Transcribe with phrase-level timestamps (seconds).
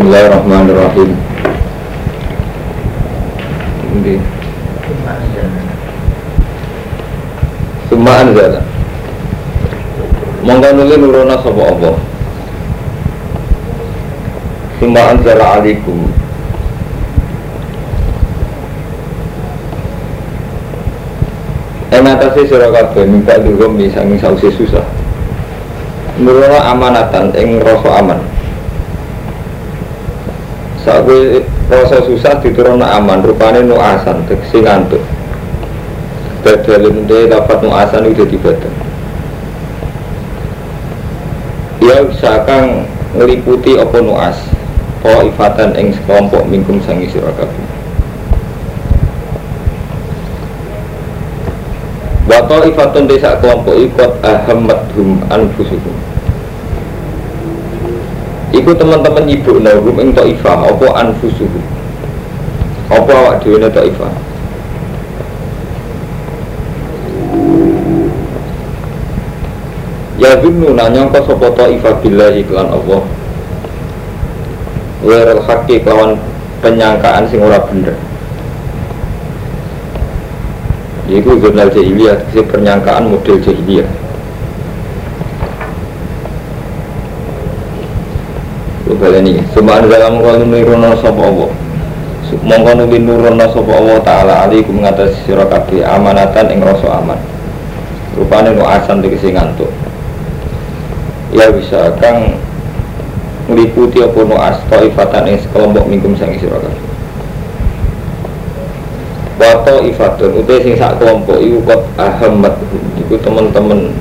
[0.00, 1.12] Bismillahirrahmanirrahim.
[4.00, 4.16] Ini
[7.92, 8.64] Summa anzala.
[10.40, 12.00] Monggo nuli nuruna sapa Allah.
[14.80, 16.08] Summa anzala alaikum.
[21.92, 24.88] Atase sira kabeh minta dulu misangi sausi susah.
[26.16, 28.29] Nuruna amanatan ing rasa aman.
[30.80, 31.04] Saat
[31.68, 35.04] rasa susah diturunna aman, rupane nuasan, tegesi ngantuk.
[36.40, 38.72] Badalun de dapat nuasan itu di badan.
[41.84, 44.40] Ya seakan ngeliputi apa nuas,
[45.04, 47.66] oh ifatan ing sekelompok mingkum sangi sira kabeh.
[52.24, 56.09] Wato ifatun desa kelompok ikut ahamadhum anfusuhum
[58.50, 61.62] Iku teman-teman ibu nahum ing ta'ifah Apa anfusuhum?
[62.90, 64.10] Apa awak dhewe ta'ifah?
[70.20, 73.02] Ya nanya kau sopo ta'ifah billahi klan Allah.
[75.00, 76.20] Wirul haqi kelawan
[76.60, 77.96] penyangkaan sing ora bener.
[81.08, 83.88] Yaitu jurnal jahiliyah, si penyangkaan model jahiliyah.
[89.00, 91.48] Coba ini, semua dalam kalau nurono sopo Allah.
[92.44, 97.16] Mongko nuli nurono sopo Allah Taala alaikum mengatasi sira kabeh amanatan ing rasa aman.
[98.12, 99.72] Rupane nu asan tegese ngantuk.
[101.32, 102.36] Ya bisa kang
[103.48, 106.84] meliputi apa nu as taifatan ing sekelompok mingkum sang sira kabeh.
[109.40, 112.52] Wato ifatun utai sing sak kelompok iku kot ahamat
[113.00, 113.96] iku teman-teman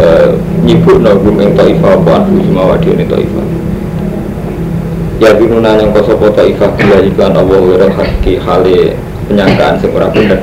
[0.00, 0.32] uh,
[0.64, 3.45] nyibuk nagum ing taifah apa anfu jimawa dia ini taifah
[5.16, 8.92] ya binuna yang kosopo taifah dia iklan Allah wirah haki hale
[9.28, 10.40] penyangkaan sing ora bener.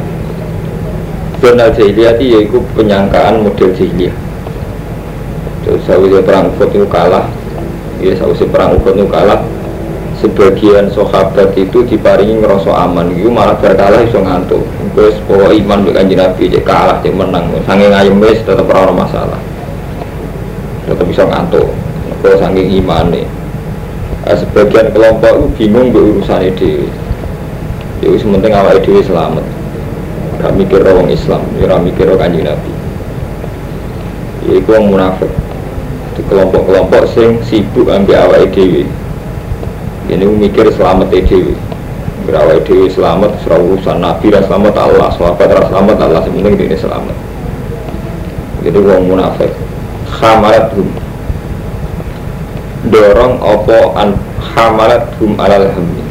[1.43, 4.15] Donal jahiliyah yaitu penyangkaan model jahiliyah.
[5.63, 7.27] Terus sausnya perang Uhud itu kalah.
[7.99, 9.43] Ya sausnya perang Uhud itu kalah.
[10.23, 13.11] Sebagian sahabat itu diparingi ngerasa aman.
[13.11, 14.63] Itu malah berkalah iso ngantuk.
[14.95, 17.51] Wis bawa iman dengan kanjeng Nabi dia kalah dia menang.
[17.67, 19.39] Saking ayem wis tetap ora masalah.
[20.87, 21.67] Tetap bisa ngantuk.
[22.23, 23.27] Kalau saking iman nih
[24.23, 26.87] nah, sebagian kelompok itu bingung be urusan ide
[28.03, 29.45] itu sementing awal ide selamat.
[30.43, 32.71] Gak mikir orang Islam ya mikir orang kanjeng Nabi.
[34.43, 35.31] Ya itu orang munafik.
[36.13, 38.87] Di kelompok-kelompok sing sibuk ambil awal ide
[40.11, 41.55] ini mikir selamat dewi
[42.27, 46.77] berawal dewi selamat serah urusan nabi dan selamat Allah sahabat dan selamat Allah sebenarnya ini
[46.79, 47.15] selamat.
[48.63, 49.51] Jadi wong munafik.
[50.07, 50.71] Khamarat
[52.93, 56.03] dorong opo an hamalat hum alal hammi?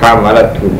[0.00, 0.74] Hamalat hum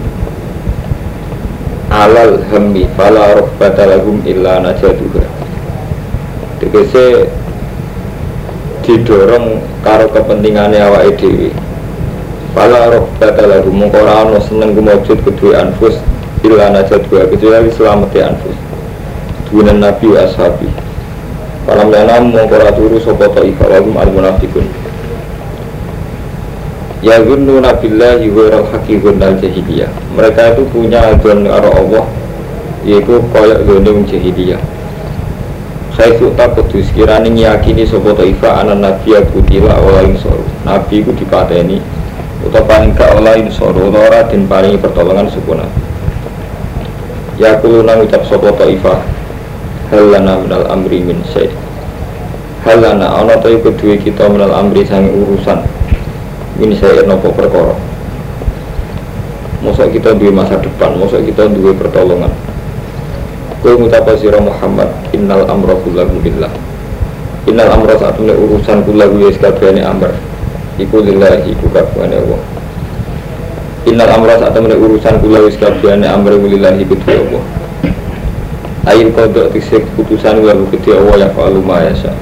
[1.92, 5.20] alal hammi fala robbata lahum illa najaduha.
[6.56, 7.28] Tegese
[8.80, 11.52] didorong karo kepentingannya awake dhewe.
[12.56, 15.98] Fala roh data lagu mengkora no seneng kumujud kedua anfus
[16.44, 18.56] Illa najat dua kecuali selamat anfus.
[19.48, 20.68] Dunan nabi ashabi.
[21.64, 24.83] Falam yanam mengkora turu sopo ta'ifah wagum al munafikun
[27.04, 29.92] Ya gunnu nabillahi wa haqi gunnal jahiliyah.
[30.16, 32.04] Mereka itu punya adon karo Allah
[32.80, 33.60] Yaitu koyok
[34.08, 34.60] jahiliyah.
[35.92, 41.06] Saya itu tak kudus kirani ngiyakini sopo ta'ifah anak nabi aku tila olaing soru Nabi
[41.06, 41.78] itu dipateni
[42.50, 45.64] atau paling gak olain soro ora dan paling pertolongan sukuna
[47.38, 49.00] ya kuluna ngucap sopo ta'ifah
[49.94, 51.54] halana minal amri min syait
[52.66, 55.62] halana ana ta iku duwe kita minal amri sang urusan
[56.60, 57.74] min syait nopo perkara.
[59.64, 62.30] Masa kita duwe masa depan, masa kita duwe pertolongan.
[63.64, 66.52] Kau ngucap sira Muhammad Innal amra kullahu lillah.
[67.48, 70.12] Innal amra saat ini urusan kullahu ya sekabehane amr.
[70.76, 72.40] Iku lillahi iku kabehane Allah.
[73.88, 77.44] Innal amra saat temen urusan kula wis kabehane amre lillahi kudu Allah.
[78.84, 82.12] Ain kodok tisik putusan wa kudu Allah ya fa'alu ma yasa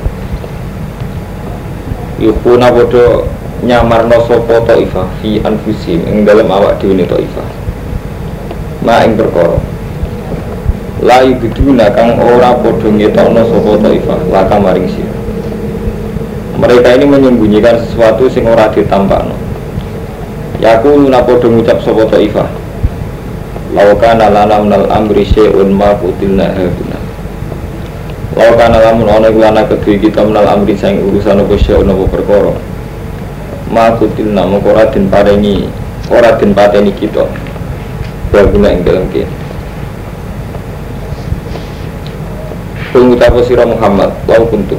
[2.22, 3.26] Yukuna bodo
[3.62, 7.06] nyamarno sapa taifah fi anfusim ing dalam awak dhewe ne
[8.82, 9.58] Ma ing perkara.
[11.02, 15.14] La yubiduna kang ora padha ngetokno sapa taifah laka maring sira.
[16.58, 19.34] Mereka ini menyembunyikan sesuatu sing ora ditampakno.
[20.62, 22.46] Yaku luna podo ngucap sopo ta'ifah?
[23.74, 27.00] Laukana lana minal amri syai'un ma kutilna haguna
[28.38, 32.04] Laukana lamun ono iku lana kedui kita minal amri saing urusan apa syai'un apa
[33.72, 35.66] makutil nama ora den parengi
[36.12, 37.24] ora den pateni kita.
[38.28, 39.28] Baguna ing dalam kene.
[42.92, 44.76] Kung utawa sira Muhammad lau kuntum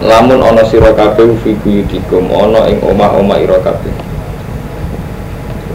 [0.00, 3.92] Lamun ana sira kabeh fi buyutikum ana ing omah-omah ira kabeh.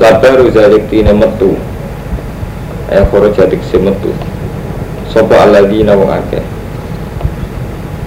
[0.01, 1.53] Labaru zalik tine metu.
[2.89, 4.13] Eh khoro jadik metu
[5.09, 6.43] Sopo alladina wong akeh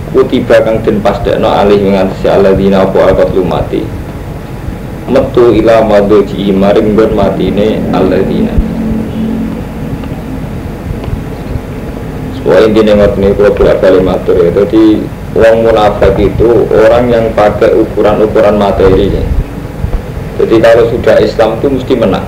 [0.09, 3.85] Kutiba kang den pasdekno alih ngantesi alladina apa akad lumati
[5.09, 8.69] Metu ila madoji maring gon matine alladina
[12.49, 14.49] Wah ini nengok nih kalau bolak balik matur ya.
[14.49, 15.05] Jadi
[15.37, 19.13] uang munafik itu orang yang pakai ukuran-ukuran materi.
[19.13, 19.25] Ya.
[20.41, 22.25] Jadi kalau sudah Islam itu mesti menang.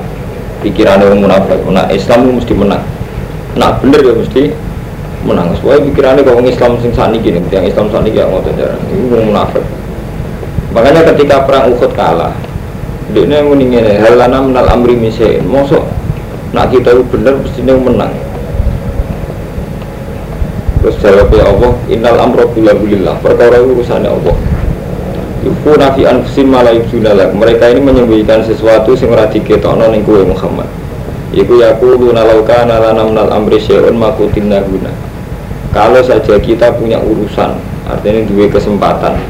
[0.61, 2.85] Pikiran orang munafik, nah Islam itu mesti menang.
[3.57, 4.43] Nah bener ya mesti
[5.25, 5.53] menang.
[5.61, 8.81] Soalnya pikirannya kalau Islam sing sani gini, yang Islam sani gak mau jarang.
[8.89, 9.65] Ini munafik.
[10.71, 12.33] Makanya ketika perang Uhud kalah,
[13.11, 15.43] dia ini hal halana menal amri misain.
[15.43, 15.83] Mosok,
[16.55, 18.15] nak kita bener mesti menang
[20.81, 24.37] Terus jawabnya Allah, Innal amro bila bilillah, perkara urusannya Allah.
[25.45, 29.89] Yufu nafi anfusin malah ibsunalak Mereka ini menyembunyikan sesuatu yang ora diketokno
[30.25, 30.69] Muhammad.
[31.37, 35.10] Iku yaqulu nalauka nalana minal amri syai'un makutin naguna.
[35.71, 37.55] Kalau saja kita punya urusan,
[37.87, 39.23] artinya dua kesempatan,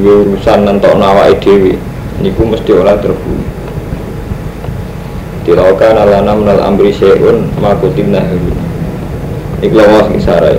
[0.00, 1.76] dua urusan nentok nawa dhewe,
[2.24, 3.52] niku mesti ora terbunuh.
[5.42, 8.62] Tilauka nalana minal amri syai'un makutin naguna
[9.58, 10.58] Iku lawas isarai.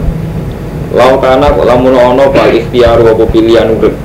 [0.94, 3.96] Lau kana kok lamun ono pak ikhtiar apa pilihan urip.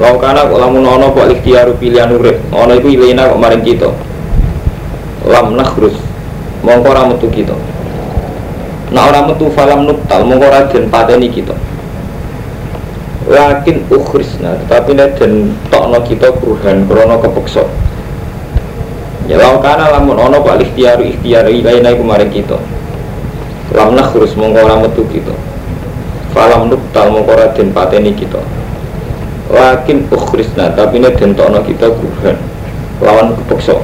[0.00, 2.40] Lau kana kok lamun ono pak ikhtiar pilihan urip.
[2.50, 3.90] Ono iku ilena kok maring kita.
[5.28, 5.94] Lam nakhrus.
[6.66, 7.54] Mongko ora metu kita.
[8.94, 11.58] Nah ora metu falam nuktal mongko ora den pateni kita.
[13.26, 17.66] Lakin ukhrisna tetapi nek den tokno kita kuruhan krana kepeksa.
[19.26, 22.60] Ya lau kana lamun ono pak ikhtiar ikhtiar ilena iku maring kita
[23.72, 25.32] lam nakhrus mongko ora metu kita
[26.36, 28.38] falam nuktal mongko ora den pateni kita
[29.48, 32.36] lakin ukhrisna tapi ini den tokno kita kurhan
[33.00, 33.80] lawan kepeksa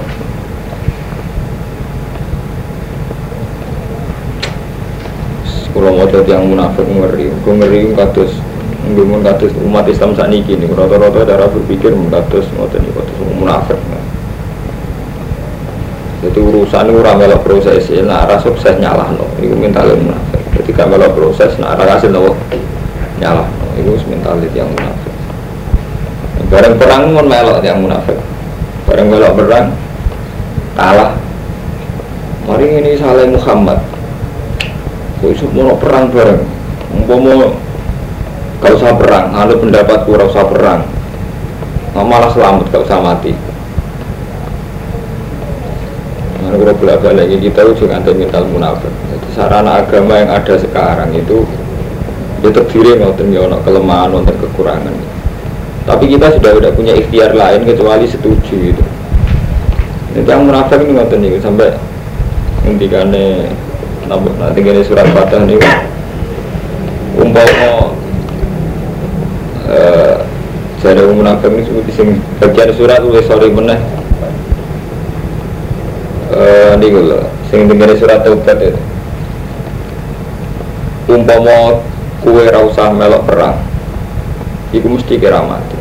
[5.71, 8.33] kalau mau jadi yang munafik ngeri, gue ngeri kados
[8.81, 13.79] nggak kados umat Islam saat ini gini, rata-rata darah berpikir kados mau jadi kados munafik.
[16.21, 19.25] Jadi urusan itu ora melok proses ya, nah ora sukses nyalah no.
[19.41, 20.43] Iku mental munafik.
[20.53, 22.37] Jadi gak melok proses, nah ora hasil no
[23.17, 23.67] nyalah no.
[23.81, 25.13] Iku mental yang munafik.
[26.53, 28.21] Bareng perang pun melok yang munafik.
[28.85, 29.73] Bareng melok perang
[30.77, 31.17] kalah.
[32.45, 33.81] Mari ini salah Muhammad.
[35.21, 36.41] Kau isu mau perang bareng.
[36.97, 37.53] Umpama
[38.61, 40.81] kau usah perang, ada pendapat kurang usah perang.
[41.93, 43.37] Malah selamat kau usah mati.
[46.41, 48.89] Nah, kalau bolak balik kita juga ada mental munafik.
[48.89, 51.45] Jadi sarana agama yang ada sekarang itu
[52.41, 54.97] dia terdiri nonton ya kelemahan, nonton kekurangan.
[55.85, 58.85] Tapi kita sudah tidak punya ikhtiar lain kecuali setuju itu.
[60.17, 61.77] Jadi yang munafik ini nonton nih sampai
[62.65, 63.53] intikannya
[64.11, 65.63] nabuk nanti gini surat fatah nih.
[67.15, 67.95] Umpama
[69.71, 70.19] eh
[70.83, 73.79] jadi munafik ini seperti bagian surat tulis sorry meneh.
[76.31, 78.79] Uh, ini gue sing dengar surat taubat itu
[81.11, 81.83] umpama
[82.23, 83.59] kue rausah melok perang
[84.71, 85.79] iku mesti kira mati.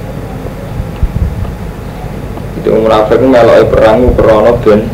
[2.62, 4.86] Itu munafik melok perang krono ben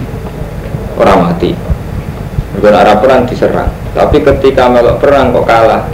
[1.00, 1.75] orang mati
[2.56, 5.88] Bukan arah perang diserang tapi ketika melok perang kok kalah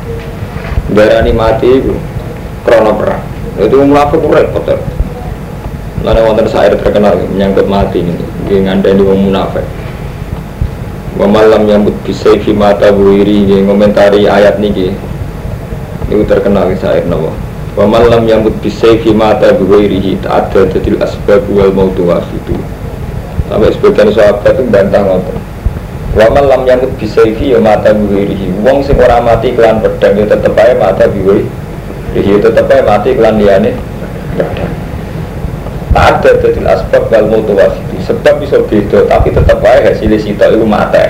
[0.89, 1.93] darani mati itu
[2.65, 3.21] krono perang
[3.61, 4.65] itu munafik repot
[6.01, 8.17] Lalu wonten syair terkenal menyangkut mati ini,
[8.49, 9.61] dia ngandani wong munafik.
[11.13, 14.97] Wa malam nyambut bisa mata buiri dia ngomentari ayat niki.
[16.09, 17.29] Ini terkenal syair nawa.
[17.77, 22.57] Wa malam nyambut bisa mata buiri ada jadi asbab wal mautu itu.
[23.45, 25.50] Sampai sebagian sahabat itu bantah ngotot.
[26.11, 28.51] Wa malam nyambut bisa ya mata buiri.
[28.61, 31.47] Wong sing ora mati kelan pedang ya tetep aja mata buiri.
[32.11, 33.39] Dia tetep aja mati kelan
[35.91, 40.47] tak ada dari asbab wal mutu itu sebab bisa beda tapi tetap aja hasilnya sita
[40.47, 41.03] itu mati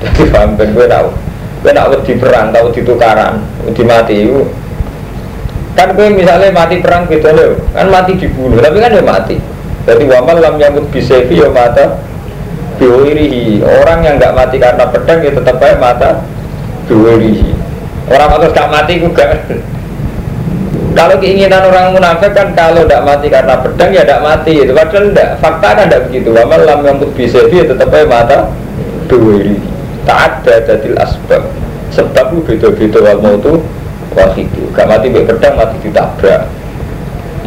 [0.00, 1.12] jadi paham ben gue tau
[1.62, 3.44] gue nak di perang tau di tukaran
[3.76, 4.48] di mati itu
[5.76, 9.36] kan gue misalnya mati perang beda loh kan mati dibunuh tapi kan dia mati.
[9.82, 11.98] Jadi wamal lam nyambut bisefi ya mata
[12.80, 16.10] biwirihi orang yang nggak mati karena pedang ya tetap aja mata
[16.88, 17.50] biwirihi
[18.10, 19.26] orang atau gak mati juga
[20.92, 25.08] Kalau keinginan orang munafik kan kalau tidak mati karena pedang ya tidak mati itu padahal
[25.08, 26.28] tidak fakta kan tidak begitu.
[26.36, 28.38] Wamal lam yang bisa dia tetap aja mata
[29.08, 29.56] ini.
[30.04, 31.42] Tak ada jadil asbab.
[31.96, 33.52] Sebab lu beda-beda wal mau itu
[34.36, 34.62] itu.
[34.76, 36.44] Gak mati be pedang mati ditabrak.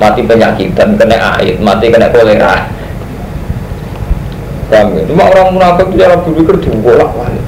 [0.01, 2.65] Mati penyakitan kena air, mati kena kolera.
[4.65, 5.03] Paham ya?
[5.05, 7.45] Cuma orang munafik itu cara berpikir dibolak balik.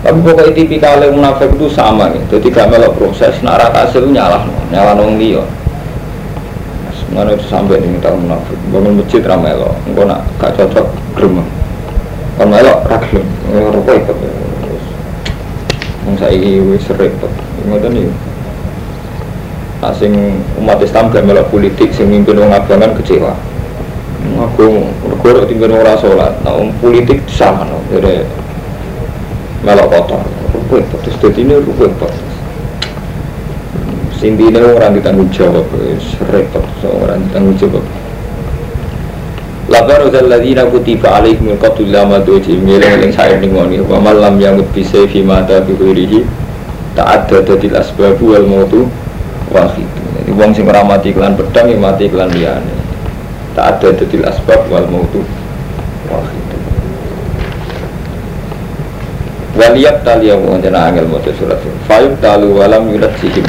[0.00, 2.22] Tapi pokoknya tipikal munafik itu sama nih.
[2.32, 5.44] Jadi gak melok proses, nak rata hasil nyalah, nyalah nong dia.
[6.96, 8.56] Semuanya itu sampai nih tahun munafik.
[8.72, 10.86] Bangun masjid ramelo, enggak nak gak cocok
[11.20, 11.44] gerem.
[12.40, 14.16] Kalau melok ragilem, rokok ikut.
[16.08, 17.32] Yang saya ini repot.
[17.68, 18.08] Ngoten nih.
[19.84, 20.12] Asing
[20.64, 23.36] umat Islam gak melok politik, sing mimpin orang abangan kecewa.
[24.20, 28.24] Aku, aku tinggal orang sholat, nah politik sama, jadi
[29.60, 30.24] melok kotor
[30.56, 32.16] rukun terus jadi ini rukun terus
[34.20, 35.64] ini orang ditanggung jawab,
[36.28, 37.84] repot orang ditanggung jawab.
[39.70, 44.36] Labar udah ladina kutiba alaih min qatul lama doji milih yang saya ningoni wa malam
[44.36, 45.72] yang bisa fi mata fi
[46.92, 48.90] tak ada dadil asbabu wal mautu
[49.54, 49.86] wahid.
[50.20, 52.79] Jadi wong sing ora mati kelan pedang ya mati kelan liyane.
[53.60, 55.20] Tak ada dadil asbab wal mautu
[56.08, 56.48] wahid.
[59.52, 63.44] Waliyab tali yang mengajar angel motor surat Fayub talu walam yulat sihim.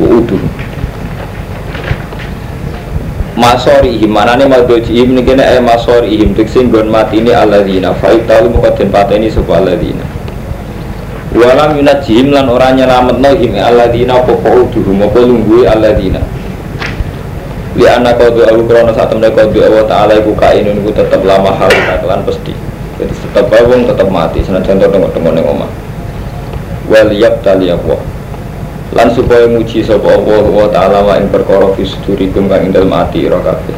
[0.00, 0.40] Uudu
[3.36, 4.08] Masori ihim.
[4.08, 6.32] Mana nih maldoji ihim Ini kena eh masori ihim.
[6.32, 10.00] Tiksin gon mati ini aladina Fayub talu mukadin pateni sebuah aladina
[11.36, 16.24] Walam yunat jihim lan orang nyelamat no him aladina Popo uduhu Mopo lunggui aladina
[17.74, 21.50] Li anak kau doa krono saat mereka doa Allah Ta'ala iku kainun iku tetap lama
[21.50, 22.54] hari Kelan pasti
[22.94, 25.70] jadi tetap bawang tetap mati senajan to tengok-tengok ning omah.
[26.86, 27.10] Wal
[27.42, 28.00] tali Allah.
[28.94, 32.94] Lan supaya muji sapa Allah wa taala wa ing perkara fi sudurikum kang ing dalem
[32.94, 33.74] ati ira kabeh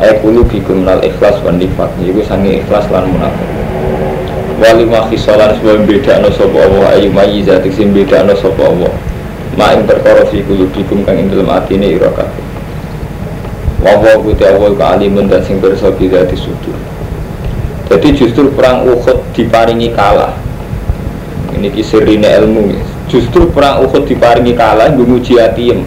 [0.00, 3.50] ay bikum nal ikhlas wan nifaq iku sange ikhlas lan munafik.
[4.56, 8.92] Wali ma khisalan sebab bedakno sapa Allah ayu mayyiza sing bedakno sapa Allah.
[9.60, 12.08] Ma ing perkara fi bikum kang ing dalem atine ira
[13.82, 16.06] wa wa guti Allah ka alimun dan sing bersa bi
[16.38, 16.78] sudur
[17.92, 20.32] jadi justru perang Uhud diparingi kalah.
[21.52, 22.72] Ini kisirine ilmu.
[23.12, 25.84] Justru perang Uhud diparingi kalah, gue nguji atiem.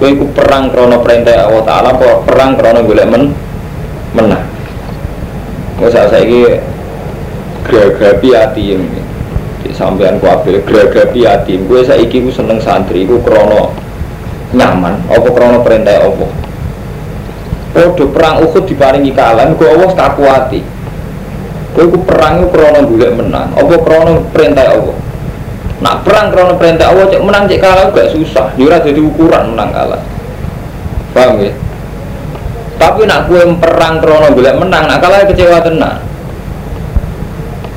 [0.00, 3.36] Gue ikut perang krono perintah Allah Taala, kok perang krono boleh men
[4.16, 4.48] menang.
[5.92, 6.56] Saya ini
[7.68, 8.88] geragapi atiem.
[9.76, 11.68] Sampean ku apel geragapi atiem.
[11.68, 13.76] Gue saya gue seneng santri, gue krono
[14.56, 15.04] nyaman.
[15.04, 16.41] Apa krono perintah Allah.
[17.72, 20.60] Oh, perang Uhud diparingi kalah, gue Allah tak kuati.
[21.72, 24.96] Kowe ku perang ku krana golek menang, apa krana perintah Allah.
[25.80, 29.56] Nak perang krana perintah Allah cek menang cek kalah gak susah, yo ora dadi ukuran
[29.56, 30.02] menang kalah.
[31.16, 31.52] Paham ya?
[32.76, 35.96] Tapi nak kue perang krono golek menang, nak kalah kecewa tenan.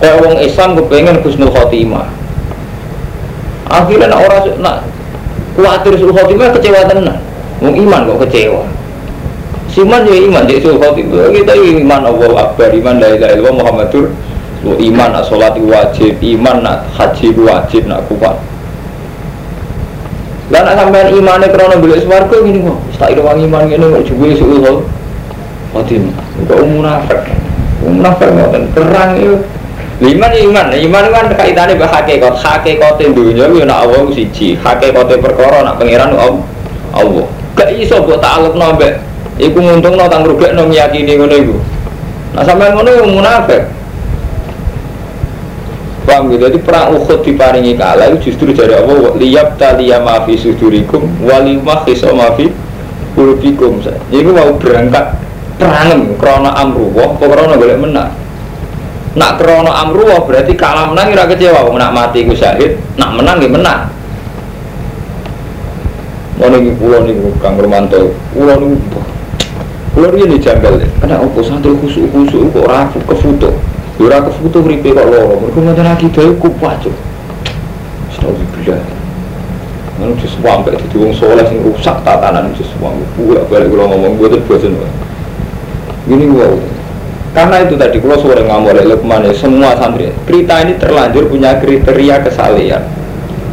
[0.04, 2.12] Kayak wong Islam kepengen husnul khotimah.
[3.72, 4.78] Akhirnya nak orang nak
[5.56, 7.24] kuatir husnul khotimah kecewa tenan.
[7.64, 8.75] Wong iman kok kecewa.
[9.75, 12.72] Siman ya iman jadi suruh khotib kita ya iman Allah Akbar.
[12.72, 14.08] Iman dari dari Allah Muhammadur.
[14.63, 16.15] Iman nak sholat wajib.
[16.24, 18.39] Iman nak haji wajib nak kuat.
[20.48, 24.25] Dan nak sampean imannya karena beli swarga gini kok tak ada iman gini kok juga
[24.39, 24.79] suruh
[25.75, 26.08] khotib
[26.48, 27.22] kok munafik
[27.84, 28.72] munafik ngoten.
[28.72, 29.36] Perang itu
[29.96, 35.08] Iman ya iman, iman kan kaitannya bah hakikat, hakikat dunia itu nak Allah siji, hakikat
[35.24, 36.12] perkara nak pangeran
[36.91, 37.24] Allah.
[37.55, 39.00] Gak iso buat takluk nombek
[39.36, 41.58] Iku nguntung no tang rugek no meyakini ngono iku.
[42.36, 43.63] Nah sampai ngono yang munafik.
[46.06, 46.48] Paham gitu?
[46.48, 52.13] Jadi perang Uhud diparingi kalah itu justru dari Allah liyab taliya maafi sudurikum walimah khiso
[52.13, 52.54] maafi
[53.18, 53.82] kulubikum.
[53.82, 55.18] Jadi mau berangkat
[55.58, 58.12] perang krona amruwah, kok krona boleh menang.
[59.15, 63.50] Nak krona amruwah berarti kalah menang kira kecewa, nak mati ku syahid, nak menang ya
[63.50, 63.82] menang.
[66.36, 68.75] Mau nih pulau nih Kang Romanto, pulau nih
[69.96, 73.56] kalau dia nih deh, karena aku santri khusuk khusuk kok rafu ke foto,
[73.96, 76.92] ora ke foto ripe kok loro, mereka macam lagi deh ku pacu.
[78.12, 78.84] Setahu bilang,
[79.96, 84.20] Mana di sampai jadi wong soleh sing rusak tatanan di suam, pula balik kalau ngomong
[84.20, 84.75] gue tuh bosan
[86.04, 86.48] Gini gue
[87.36, 90.08] karena itu tadi kalau sore ngambil Lukman ya semua santri.
[90.24, 92.80] Cerita ini terlanjur punya kriteria kesalian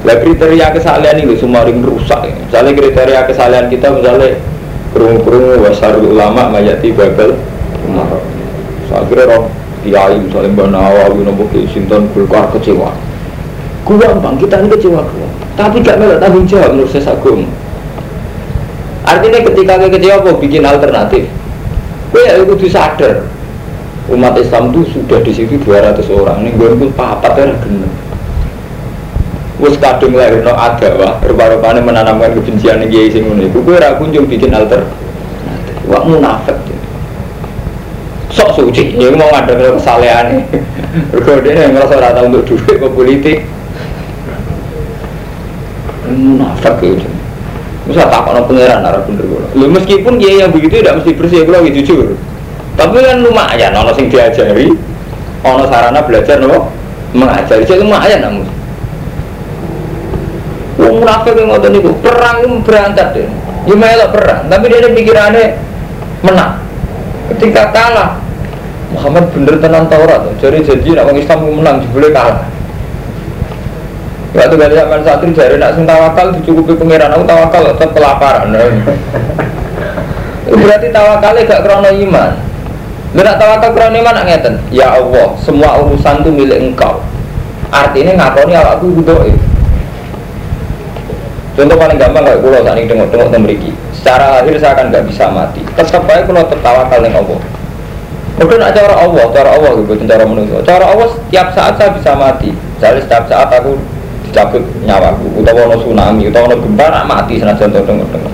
[0.07, 2.23] Lah kriteria kesalian ini semua ring rusak.
[2.23, 2.35] Ya.
[2.47, 4.39] Misalnya kriteria kesalian kita misalnya
[4.93, 7.37] kerung-kerung wasar ulama mayati babel
[7.89, 8.21] umar
[8.93, 9.49] akhirnya roh
[9.83, 12.93] kiai misalnya mbak nawawi nopo ke sinton kulkar kecewa.
[13.83, 17.45] Kuang bang kita ini kecewa kuang tapi gak melak tanggung jawab menurut saya sagum
[19.03, 21.27] Artinya ketika kita kecewa kok bikin alternatif.
[22.15, 23.27] Gue ya kudu sadar.
[24.11, 26.47] Umat Islam itu sudah di situ 200 orang.
[26.47, 27.93] Ini gue pun papat ya genep.
[29.63, 30.75] Wes kadung lahir no wah
[31.23, 34.83] rupa-rupanya menanamkan kebencian yang kiai sing ngono iku kowe ora kunjung bikin alter.
[35.87, 36.59] Wah munafik.
[38.35, 40.43] Sok suci, ini mau ngadep kesalehan.
[41.15, 43.39] Mergo dia ngerasa ora tau untuk duit ke politik.
[46.11, 47.07] Munafik itu.
[47.87, 49.47] Misal tak kono pangeran arah bener kula.
[49.55, 52.19] Lho meskipun dia yang begitu tidak mesti bersih kula jujur.
[52.75, 54.75] Tapi kan lumayan ono sing diajari,
[55.47, 56.67] ono sarana belajar nopo
[57.15, 57.63] mengajari.
[57.63, 58.62] Jadi lumayan namun.
[60.81, 63.29] Wong munafik yang ngotot niku perang itu berantak deh.
[63.69, 65.45] Ya melok perang, tapi dia ada pikirannya
[66.25, 66.53] menang.
[67.31, 68.19] Ketika kalah,
[68.91, 70.27] Muhammad bener tenan Taurat.
[70.41, 72.43] Jadi janji nak orang Islam menang, boleh kalah.
[74.33, 78.49] Waktu dari zaman santri jari nak sing tawakal dicukupi pangeran aku tawakal tetap kelaparan.
[80.49, 82.33] Berarti tawakalnya gak krono iman.
[83.13, 84.57] Lu nak tawakal krono iman nak ngeten.
[84.73, 87.05] Ya Allah, semua urusan itu milik engkau.
[87.69, 89.21] Artinya ngakoni awakku butuh
[91.53, 93.71] Contoh paling gampang kayak kulo saat ini tengok-tengok memiliki.
[93.93, 95.61] Secara lahir saya akan nggak bisa mati.
[95.77, 97.41] Tetap baik kulo tertawa kalian Allah.
[98.41, 100.65] Mungkin nak cara Allah, cara Allah gitu, cara manusia.
[100.65, 102.57] Cara Allah setiap saat saya bisa mati.
[102.81, 103.77] Jadi setiap saat aku
[104.33, 108.33] dicabut nyawaku utawa ono tsunami utawa ono gempa nak mati senajan tengok-tengok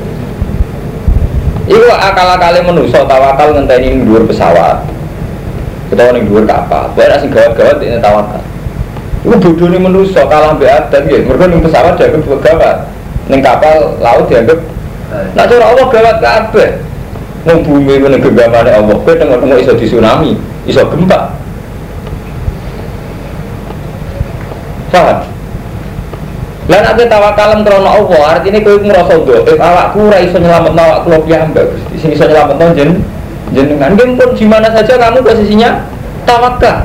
[1.68, 4.88] Iku akal-akale manusa tawakal ngenteni ning dhuwur pesawat.
[5.92, 6.88] Utawa ning dhuwur kapal.
[6.96, 8.40] Bae sing gawat-gawat ini tawakal.
[9.20, 11.28] Iku bodone manusa kalah mbek adat nggih.
[11.28, 12.76] Mergo ning pesawat dianggap gawat.
[13.28, 14.58] Ning kapal laut dianggap
[15.08, 16.70] Nah cara Allah gawat kabeh.
[17.48, 20.36] Wong bumi meneng genggamane Allah, kowe tengok-tengok iso di tsunami,
[20.68, 21.32] iso gempa.
[24.92, 25.18] Paham?
[26.68, 31.08] Lah nek tawakal krono Allah, artine kowe ngrasa ndok, eh awakku ora iso nyelametno awakku
[31.08, 31.94] lho piyambak Gusti.
[31.96, 32.90] Sing iso nyelametno jen
[33.56, 33.96] jenengan.
[33.96, 35.88] Nggih pun di mana saja kamu posisinya
[36.28, 36.84] tawakal.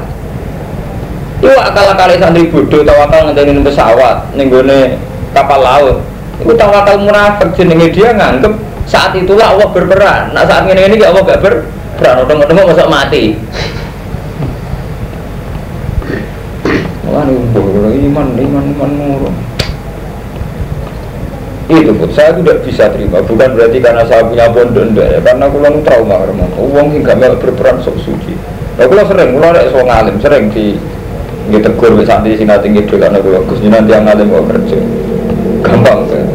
[1.44, 4.96] Iku akal-akal santri bodoh tawakal ngenteni pesawat ning gone
[5.36, 6.12] kapal laut.
[6.41, 8.54] Iku tawakal munafik jenenge dia nganggep
[8.89, 10.34] saat itulah Allah berperan.
[10.34, 12.26] Nah saat ini ini Allah gak berperan.
[12.26, 13.38] Udah-udah masuk mati.
[17.13, 19.36] Wah, ini iman, iman, iman, iman
[21.72, 25.19] itu pun saya tidak bisa terima bukan berarti karena saya punya pondok ya.
[25.24, 28.36] karena aku lalu trauma karena uang hingga mel berperan sok suci
[28.76, 30.76] nah aku sering aku ada soal ngalim sering di
[31.52, 34.80] gitu tegur santri sing tinggi dulu karena aku gus nanti yang ngalim mau kerja
[35.63, 36.28] gampang kan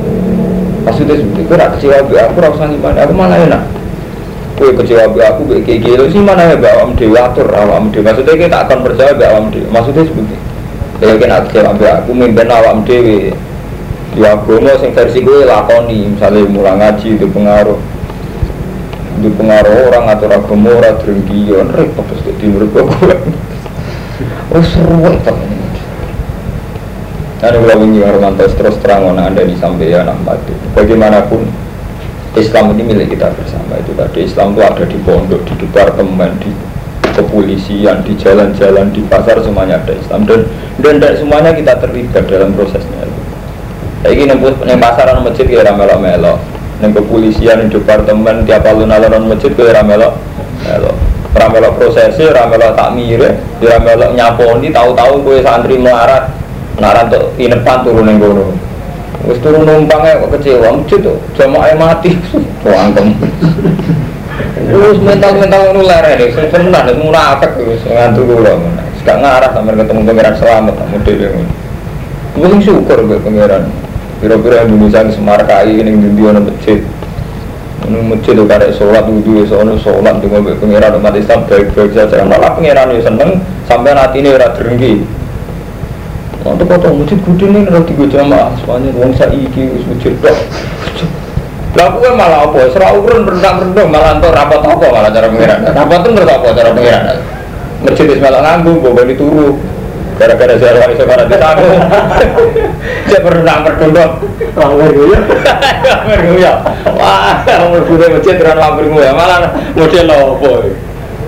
[0.89, 3.63] maksudnya seperti itu rak kecewa bi aku rasa gimana aku malah enak.
[4.57, 8.11] Kue kecewa bi aku kayak gitu sih mana ya bi awam dewa atur awam dewa
[8.11, 10.37] maksudnya kita akan percaya bi awam dewa maksudnya seperti
[11.05, 13.37] ya kan kecewa bi aku mimpin awam dewa
[14.17, 17.79] ya agama sing versi gue lakoni misalnya mulai ngaji itu pengaruh
[19.19, 22.83] itu pengaruh orang atau agama orang drengkian repot terus di murid gue
[24.57, 24.97] oh seru
[27.39, 30.51] Ada kalau ingin Romantos terus terang anda di sampeyan mati.
[30.75, 31.47] Bagaimanapun
[32.35, 36.51] Islam ini milik kita bersama itu tadi Islam itu ada di pondok, di departemen, di
[37.15, 40.51] kepolisian, di jalan-jalan, di pasar semuanya ada Islam dan
[40.83, 43.23] dan semuanya kita terlibat dalam prosesnya itu.
[44.07, 46.39] Ning ning pasaran masjid kaya ora melok-melok.
[46.83, 50.19] Ning kepolisian ning departemen tiap alun-alun masjid melok.
[50.67, 50.97] Melok.
[51.39, 53.23] Ora melok prosesi, ora melok takmir,
[53.63, 56.35] ora melok nyaponi tahu-tahu kowe santri melarat.
[56.79, 58.55] Naran tuh inepan turun ning kono.
[59.27, 62.15] Wis turun numpangnya kok kecewa, masjid tuh jamaah mati.
[62.63, 63.19] Wangkem.
[64.59, 68.55] Terus mental-mental ngono lerene, sing tenan munafik wis ngantuk kula.
[69.03, 71.51] Gak ngarah sampe ketemu pangeran selamat model ngono.
[72.39, 73.67] Mungkin syukur gue pangeran.
[74.19, 76.79] Kira-kira Indonesia ini semarkai ini di ono masjid.
[77.87, 82.27] Ini masjid itu karek sholat wudhu ya soalnya sholat dengan pengiran umat Islam baik-baik saja.
[82.27, 85.18] Malah pengiran ya seneng sampai nanti ini rada derengki.
[86.47, 90.39] Untuk kota masjid gede ini ada tiga jamaah, soalnya uang saiki wis masjid dok.
[91.77, 92.71] Lah aku malah apa?
[92.73, 95.59] Serah ukuran rendang-rendang malah entuk rapat apa malah cara pengiran.
[95.67, 97.19] Rapat itu menurut apa cara pengiran?
[97.85, 99.59] Masjid wis malah nganggung, bawa turu.
[100.19, 101.63] Gara-gara saya wali sekarang di sana
[103.07, 104.13] saya pernah berdondong
[104.59, 106.59] lampir gue lampir gue ya
[106.99, 109.15] wah lampir gue masjid terang lampir gue ya.
[109.15, 110.53] Malah model apa?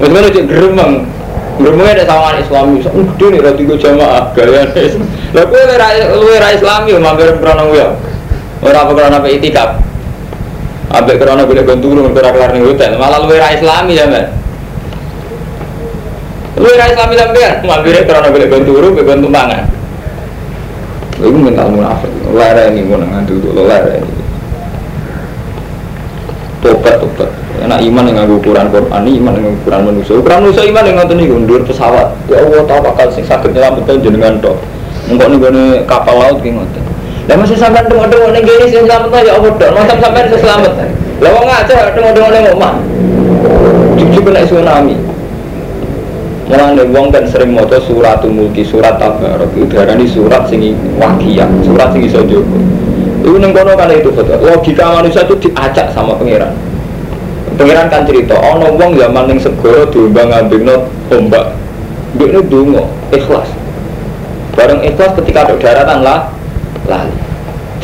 [0.02, 1.06] Maksudnya cek geremeng
[1.60, 2.76] geremengnya ada sawangan islami.
[2.80, 4.88] So gede nih roti gue jamaah gaya nih
[5.30, 5.60] lah gue
[6.16, 7.86] lu era islami mampir pernah gue
[8.64, 9.70] orang apa kerana apa itikaf.
[10.90, 14.10] Abek kerana boleh gontung, kerana kelar nih hotel, malah lu era islami ya
[16.60, 19.64] Lu ora Islami sampean, mampire karena boleh bantu turu, boleh bantu mangan.
[21.24, 22.12] Lu mental munafik.
[22.36, 24.20] Lara ini mau ngantuk tuh lara ini.
[26.60, 27.29] tobat tobat
[27.80, 30.14] iman nganggo ukuran Quran iman yang ukuran manusia.
[30.20, 32.12] Ukuran manusia iman yang ngoten niku ndur pesawat.
[32.28, 34.60] Ya Allah tahu bakal sing saged nyelametkan jenengan tok.
[35.08, 35.40] Engko ning
[35.88, 36.82] kapal laut ki ngoten.
[37.28, 39.70] Lah masih sampean tengok-tengok ning kene sing selamat ya Allah tok.
[39.72, 40.72] Masa sampean iso selamat
[41.20, 42.74] lah wong aja tengok-tengok ning omah.
[44.00, 44.96] Jujur kena tsunami.
[46.48, 51.94] Mulane wong kan sering maca suratul mulki, surat tabarok itu darani surat sing wakiyah, surat
[51.94, 52.58] sing iso jogo.
[53.20, 54.40] Itu ning kono kan itu betul.
[54.40, 56.50] Logika manusia itu diacak sama pangeran.
[57.60, 61.52] Pangeran kan cerita, ono wong zaman ning segara diombang ambekno ombak.
[62.16, 63.52] Mbekne donga, ikhlas.
[64.56, 66.32] Bareng ikhlas ketika ada daratan lah
[66.88, 67.12] lali.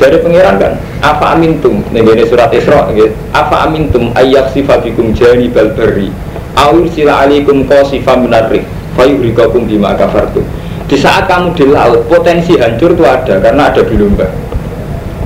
[0.01, 0.73] Jadi pangeran kan,
[1.05, 1.85] apa amintum?
[1.93, 2.89] Nih surat Isra,
[3.37, 6.09] apa amintum ayyak sifatikum jani balbari
[6.57, 8.65] Awir sila alikum qasifam minarrik
[8.97, 10.41] Fayuhrikakum bima kafartum
[10.89, 14.33] Di saat kamu di laut Potensi hancur itu ada Karena ada gelombang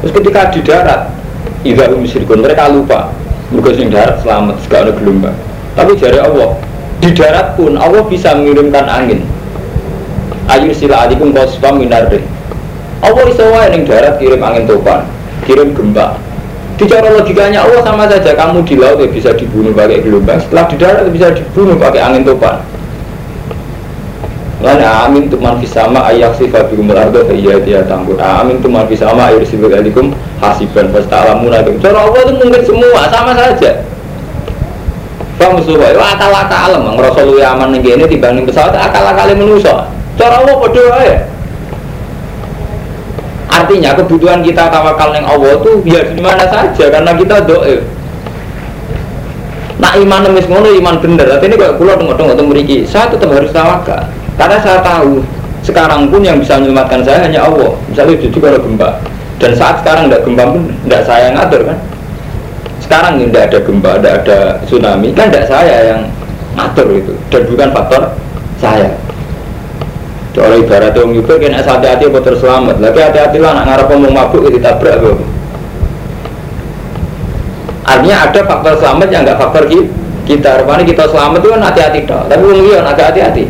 [0.03, 1.07] Terus ketika di darat
[1.63, 3.15] Idza musyrikun mereka lupa
[3.51, 5.37] Mereka sing darat selamat Segala gelombang.
[5.75, 6.55] Tapi jari Allah
[7.03, 9.27] Di darat pun Allah bisa mengirimkan angin.
[10.51, 12.27] Ayur sila alikum qasifam minarrik
[13.01, 15.07] Allah bisa wae ning darat kirim angin topan
[15.47, 16.19] Kirim gempa
[16.81, 20.65] di cara logikanya Allah sama saja kamu di laut ya bisa dibunuh pakai gelombang, setelah
[20.65, 22.57] di darat ya bisa dibunuh pakai angin topan.
[24.61, 28.21] Lana amin tuh man sama ayak sifat bikum ardo iya dia tanggur.
[28.21, 31.81] Amin tuh man sama air sifat alikum hasiban pasti alamun itu.
[31.81, 33.81] Cara Allah itu mungkin semua sama saja.
[35.41, 39.33] Kamu suka, wah akal akal alam, ngerasa lu aman nih ini dibanding pesawat akal akal
[39.33, 39.89] manusia.
[40.21, 41.25] Cara Allah berdoa ya.
[43.49, 47.81] Artinya kebutuhan kita tawakal yang Allah tuh ya di mana saja karena kita doa.
[49.81, 51.25] Nah iman nemis ngono iman bener.
[51.25, 54.05] Tapi ini kalau pulau tengok tengok memiliki, saya tetap harus tawakal
[54.39, 55.23] karena saya tahu
[55.61, 57.77] sekarang pun yang bisa menyelamatkan saya hanya Allah.
[57.91, 59.01] Misalnya itu kalau gempa
[59.41, 61.79] dan saat sekarang tidak gempa pun tidak saya yang ngatur kan.
[62.81, 66.01] Sekarang tidak ada gempa, tidak ada tsunami kan tidak saya yang
[66.57, 68.03] ngatur itu dan bukan faktor
[68.59, 68.91] saya.
[70.31, 72.77] Soalnya ibarat orang juga kena hati-hati apa terselamat.
[72.79, 75.11] Lagi hati-hati lah nak ngarep ngomong mabuk itu ya tabrak apa.
[77.91, 79.65] Artinya ada faktor selamat yang enggak faktor
[80.23, 80.51] kita.
[80.63, 82.23] Rupanya kita selamat itu kan hati-hati toh.
[82.31, 83.45] Tapi orang iya agak hati-hati.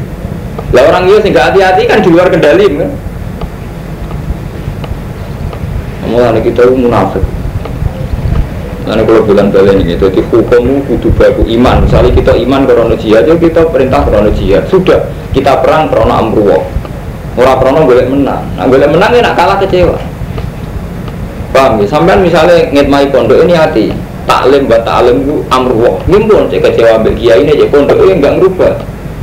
[0.71, 2.91] Lah orang iya sih hati-hati kan di luar kendali kan.
[6.11, 7.23] Mulai kita munafik.
[8.91, 11.87] Nanti kalau bilang balik ini, jadi hukummu kudu baku iman.
[11.87, 14.67] Misalnya kita iman karena jihad, ya kita perintah karena jihad.
[14.67, 16.67] Sudah, kita perang karena amruwa.
[17.39, 18.43] Orang karena boleh menang.
[18.59, 19.95] Nah, boleh menang ya nak kalah kecewa.
[21.55, 21.87] Paham ya?
[21.87, 23.95] Sampai misalnya ngitmai pondok ini hati.
[24.27, 26.03] Taklim buat taklim itu amruwa.
[26.11, 28.75] Ngimpun cek kecewa ambil kiai ini, cek pondok ini enggak ngerubah.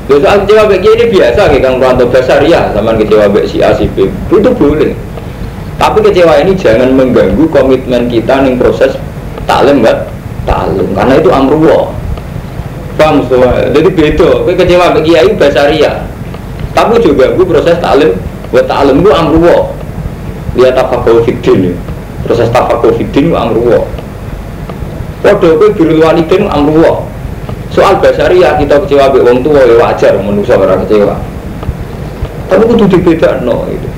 [0.07, 2.07] Lalu soal kecewa kiai ini biasa, kayak kang Pranto.
[2.07, 4.07] Besar ya, sama kecewa ambil si A, si B.
[4.31, 4.95] Itu boleh.
[5.77, 8.97] Tapi kecewa ini jangan mengganggu komitmen kita nih proses
[9.45, 10.09] taklim buat
[10.43, 11.93] taklim karena itu amruwa.
[12.97, 14.29] Paham semua jadi beda.
[14.41, 16.01] Gue kecewa bagi kiai basaria
[16.73, 18.13] tapi juga gue proses taklim
[18.49, 19.73] buat taklim gue amruwa.
[20.57, 21.77] Lihat tafakul fitdin
[22.25, 23.85] proses tafakul fitdin gue amruwa.
[25.21, 27.06] Waduh gue biru walidin amruwa
[27.71, 31.15] soal basaria kita kecewa be wong tua ya wajar manusia orang kecewa.
[32.47, 33.89] Tapi kudu dibeda no itu.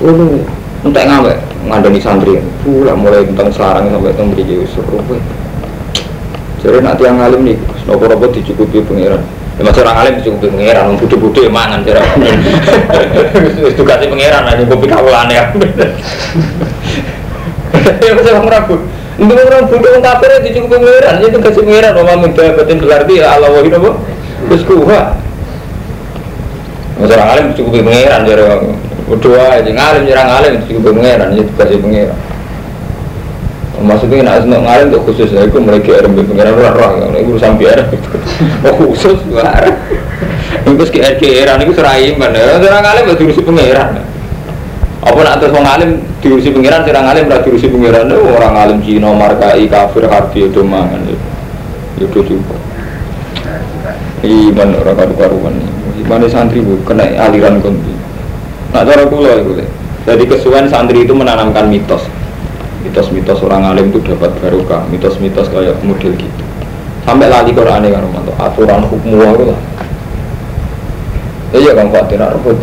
[0.00, 0.40] Oh
[0.84, 1.34] entek ngawe
[1.68, 2.40] ngandani santri.
[2.60, 5.00] Pula mulai tentang selarang sampai tentang beri seru
[6.60, 7.56] jadi nanti yang ngalim nih
[7.88, 9.24] nopo nopo dicukupi pangeran.
[9.56, 12.00] Ya masih orang alim dicukupi pangeran orang bude bude mangan cara
[13.76, 15.44] itu kasih pangeran aja kopi kawalan ya
[18.00, 18.76] ya masih orang ragu
[19.20, 21.14] untuk orang bude orang kafir dicukupi pangeran.
[21.20, 23.90] Itu kasih pangeran mama minta batin berarti Allah wahid apa?
[24.48, 25.02] Terus kuha.
[27.04, 28.44] Orang alim dicukupi pangeran jadi
[29.04, 32.18] berdoa aja ngalim nyerang ngalim itu juga pangeran itu kasih pangeran.
[33.80, 37.60] Maksudnya nak senang ngalim untuk khusus ya itu mereka ada pangeran orang orang itu urusan
[37.60, 37.78] biar
[38.68, 39.68] oh khusus luar
[40.64, 44.00] itu ke RKR itu serai mana serang ngalim itu diurusi pangeran
[45.00, 49.64] apa nak terus ngalim diurusi pangeran ngalim berarti diurusi pangeran itu orang ngalim Cina markai
[49.64, 51.16] kafir harbi itu mangan itu
[52.04, 52.20] juga
[54.52, 55.54] iman orang karu-karuan.
[55.96, 57.92] Iman santri bu kena aliran konti
[58.72, 59.64] Nah cara kulo itu
[60.04, 62.04] Jadi kesuwen santri itu menanamkan mitos.
[62.80, 64.84] Mitos-mitos orang alim itu dapat barokah.
[64.88, 66.44] Mitos-mitos kayak model gitu.
[67.04, 68.04] Sampai lali Quran kan
[68.40, 69.60] Aturan hukum itu lah
[71.50, 72.54] Iya kan Tidak repot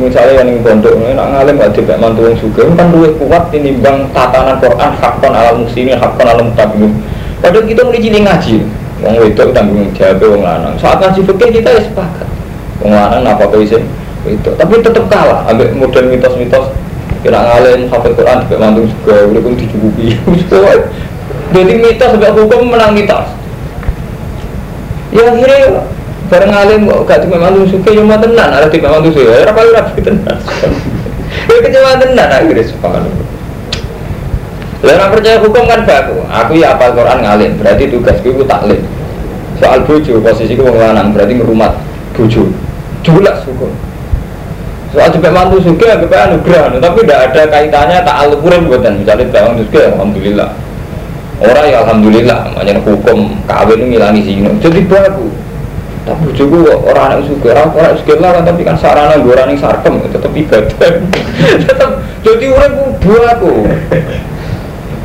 [0.00, 3.76] Misalnya yang pondok ini Nak ngalim gak tidak mantu yang suka Kan duit kuat ini
[3.78, 6.92] bang tatanan Quran Hakon alam muslimin Hakon alam mutabim
[7.40, 8.56] Padahal kita mulai jadi ngaji.
[9.00, 10.76] Wong wedok tanggung jawab wong lanang.
[10.76, 12.28] Saat ngaji fikih kita ya sepakat.
[12.84, 13.80] Wong lanang apa kau isi?
[14.28, 15.48] itu tapi tetap kalah.
[15.48, 16.76] Ambil model mitos-mitos.
[17.24, 19.16] Kira ngalim hafal Quran juga mantu juga.
[19.24, 20.06] Udah pun dicukupi.
[21.56, 23.26] Jadi mitos sebab hukum menang mitos.
[25.10, 25.88] Ya akhirnya
[26.30, 29.60] bareng alim kok gak cuma mantu suka cuma tenan ada tiga mantu suka ya apa
[29.66, 30.38] rapi tenan
[31.50, 33.30] ya kecewa tenan akhirnya subhanallah
[34.80, 36.24] Orang percaya hukum kan baku.
[36.24, 38.80] Aku ya apa Quran ngalim, berarti tugasku itu taklim.
[39.60, 41.76] Soal bojo, posisiku wong lanang, berarti ngerumat
[42.16, 42.48] bojo.
[43.04, 43.68] Jelas hukum.
[44.96, 49.04] Soal juga mantu suka, juga anugerah, tapi tidak ada kaitannya tak alukuran buatan.
[49.04, 50.48] Misalnya bawang suka, alhamdulillah.
[51.44, 54.48] Orang ya alhamdulillah, makanya hukum kawin ngilangi sini.
[54.64, 55.28] Jadi baku.
[56.10, 60.02] Tapi bojoku orang anak suka, orang orang suka lah tapi kan sarana gue orang sarkem
[60.10, 60.90] tetap ibadah.
[61.62, 61.90] tetap
[62.26, 63.52] jadi orang buahku.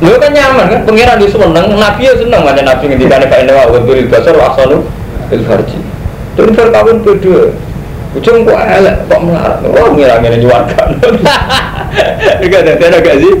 [0.02, 3.54] Lu kan nyaman kan, pengiran di seneng, nabi ya seneng mana nabi ngendikan kayak ini
[3.54, 4.82] wah untuk dasar wasanu
[5.30, 5.78] il farji.
[6.34, 7.54] Dan kawin berdua,
[8.18, 10.88] ujung kok elek kok melarat, wah ngira ngira nyuarkan.
[12.42, 13.34] Enggak ada, ada gak sih?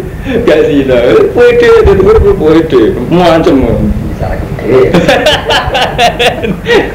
[0.46, 1.02] Gak sih, nah,
[1.34, 3.56] pede, itu gue pede, macam
[4.16, 4.88] besar gede.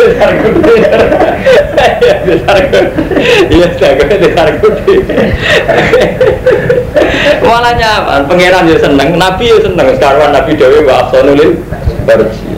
[0.01, 0.73] Besar gede.
[2.25, 2.81] Besar gede.
[3.53, 3.67] Iya
[4.17, 4.95] besar gede
[7.41, 9.87] malah nyaman pangeran ya seneng nabi ya seneng.
[9.93, 11.61] Sekarang nabi dewi wa afsanulil
[12.09, 12.49] barji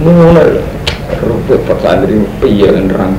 [0.00, 0.60] mulai
[1.24, 3.16] rupet pak santri iya nerang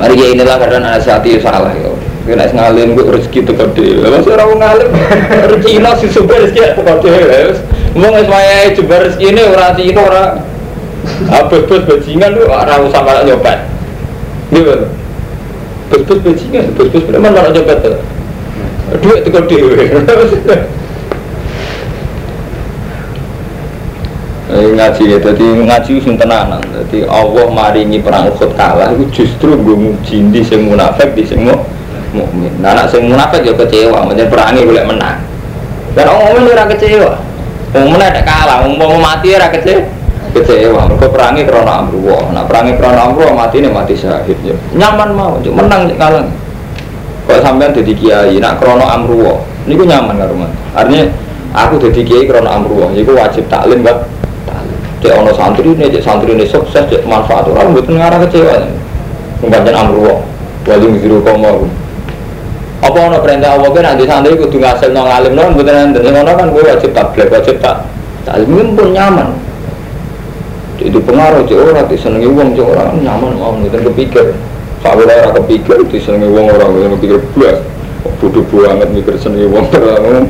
[0.00, 1.92] mari ya inilah karena nasihati salah ya
[2.26, 4.88] Kena ngalim gue rezeki itu gede, masih orang ngalim.
[5.46, 7.54] Rezeki nasi super rezeki itu gede,
[7.94, 10.42] Mau nggak semuanya jebar rezeki ini orang ini orang
[11.46, 13.62] bos-bos bajingan lu orang usah malah nyopet,
[14.50, 14.90] gitu.
[15.86, 17.96] Bos-bos bajingan, bos-bos preman malah nyopet tuh
[19.02, 19.74] duit dewe
[24.46, 26.62] eh, ngaji ya, jadi ngaji sing tenanan.
[26.62, 31.42] Jadi Allah maringi perang Uhud kalah itu justru gue muji di sing munafik di sing
[32.16, 32.52] mukmin.
[32.64, 35.20] Nah, anak sing munafik ya kecewa, menjadi perangi boleh menang.
[35.92, 37.12] Dan orang mukmin ora kecewa.
[37.76, 39.84] Wong menang ada kalah, wong mau mati ora kecewa.
[40.32, 42.18] Kecewa, mereka perangi karena amruwa.
[42.32, 44.56] Nah, perangi karena amruwa mati ini mati syahid ya.
[44.72, 46.24] Nyaman mau, menang kalah.
[47.26, 50.50] Kalau sampean jadi kiai, nak krono amruwo, ini gue nyaman kan rumah.
[50.78, 51.10] Artinya
[51.58, 53.98] aku jadi kiai krono amruwo, jadi wajib taklim kan.
[55.02, 58.62] Cek ono santri ini, cek santri ini sukses, cek manfaat orang betul ngarah kecewa.
[59.42, 60.22] Membaca amruwo,
[60.70, 61.66] wali ngiru komo.
[62.84, 66.04] Apa ono perintah Allah kan nanti santri kudu ngasil nong alim nong betul nanti.
[66.04, 67.88] Yang ono kan gue wajib tablet, wajib tak
[68.28, 69.28] taklim pun nyaman.
[70.76, 74.36] Itu pengaruh cek orang, disenangi uang cek orang nyaman mau nggak kepikir.
[74.84, 77.58] Pak Wira ora kepikir di senengi wong ora yang kepikir blas.
[78.22, 80.22] Bodoh banget mikir senengi wong ora.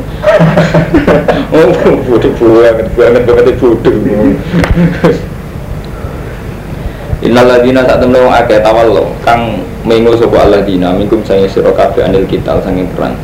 [1.51, 1.69] Oh,
[2.09, 3.95] bodoh banget, banget banget bodoh.
[7.27, 12.07] Innal ladina sak temne wong akeh tawallo kang mengo sapa alladzina minkum sange sira kabeh
[12.07, 13.19] anil kita sange perang.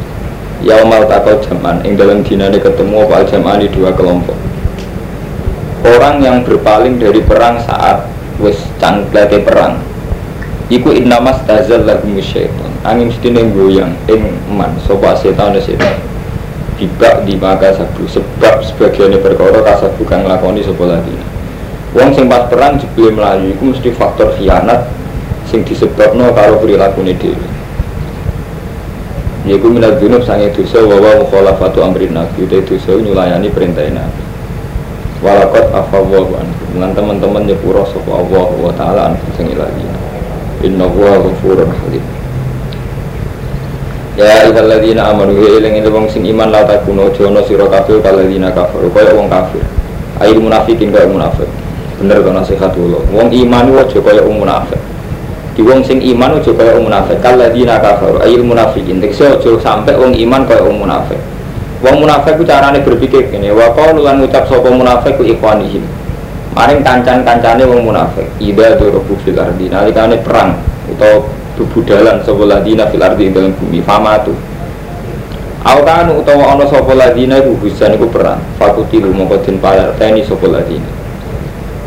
[0.58, 4.34] Yaumal taqal jaman ing dalam dinane ketemu apa jaman di dua kelompok.
[5.86, 8.10] Orang yang berpaling dari perang saat
[8.42, 9.78] wis cangklete perang
[10.70, 15.98] Iku innamas tazal lagu syaitan Angin mesti goyang ing man Sopa setan setan
[16.78, 21.31] Tiba di maka sabu Sebab sebagiannya perkara kasabu kang lakoni sopa ladina
[21.92, 24.88] Wong sing pas perang jebule melayu Iku mesti faktor khianat
[25.44, 27.46] Sing disebabno karo perilaku ini diri
[29.44, 34.22] Yaiku minat dunub sange dosa Wawa mukhalafatu amrin nabi Udah dosa nyulayani perintah nabi
[35.20, 39.96] Walakot afawahu anhu Dengan teman-teman nyepura sopa Allah wa ta'ala anhu sing ilahiyah
[40.64, 42.04] Inna huwa ghafurun halim
[44.12, 48.92] Ya ayyuhalladzina amanu ya eling wong sing iman la takuno jono sira kabeh kalladzina kafaru
[48.92, 49.64] kaya wong kafir.
[50.20, 51.48] Ail munafikin kaya munafik.
[52.02, 52.98] Bener to nasihat kula.
[53.14, 54.82] Wong iman aja kaya wong munafik.
[55.54, 57.22] Di wong sing iman aja kaya wong munafik.
[57.22, 58.98] Kalladzina kafaru ail munafikin.
[58.98, 61.22] Tekse aja sampe wong iman kaya wong munafik.
[61.78, 65.86] Wong munafik ku carane berpikir kene wa qaulu lan ngucap sapa munafik ku ikhwanihim.
[66.58, 68.26] Maring kancan-kancane wong munafik.
[68.42, 70.58] Ida dorobu fil ardi nalikane perang
[70.98, 74.34] atau bebudalan sapa ladina fil ardi dalam bumi fama tu.
[75.62, 78.42] Aukanu utawa ana sapa ladina iku hujan iku perang.
[78.58, 81.01] Fakutilu mongko den palerteni sapa ladina.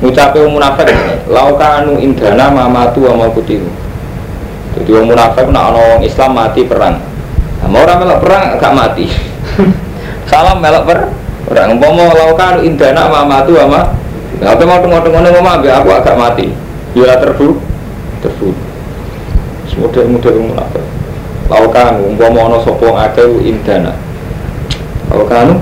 [0.05, 0.93] Ngucape wong munafik
[1.25, 3.65] laukanu indana mamatu wa kutilu.
[4.77, 7.01] Jadi wong munafik nak ana wong Islam mati perang.
[7.65, 9.09] Nah, orang melok perang gak mati.
[10.29, 10.99] Salam melok per
[11.49, 11.73] perang.
[11.73, 13.89] Umpama laukanu indana mamatu wa
[14.35, 16.51] Nah, apa mau tengok-tengok mama, aku agak mati.
[16.91, 17.55] Ya terbu,
[18.19, 18.51] terbu.
[19.79, 20.85] Model-model munafik.
[21.47, 23.95] Laukan, umpama ono sopong akeh indana.
[25.07, 25.59] Laukan,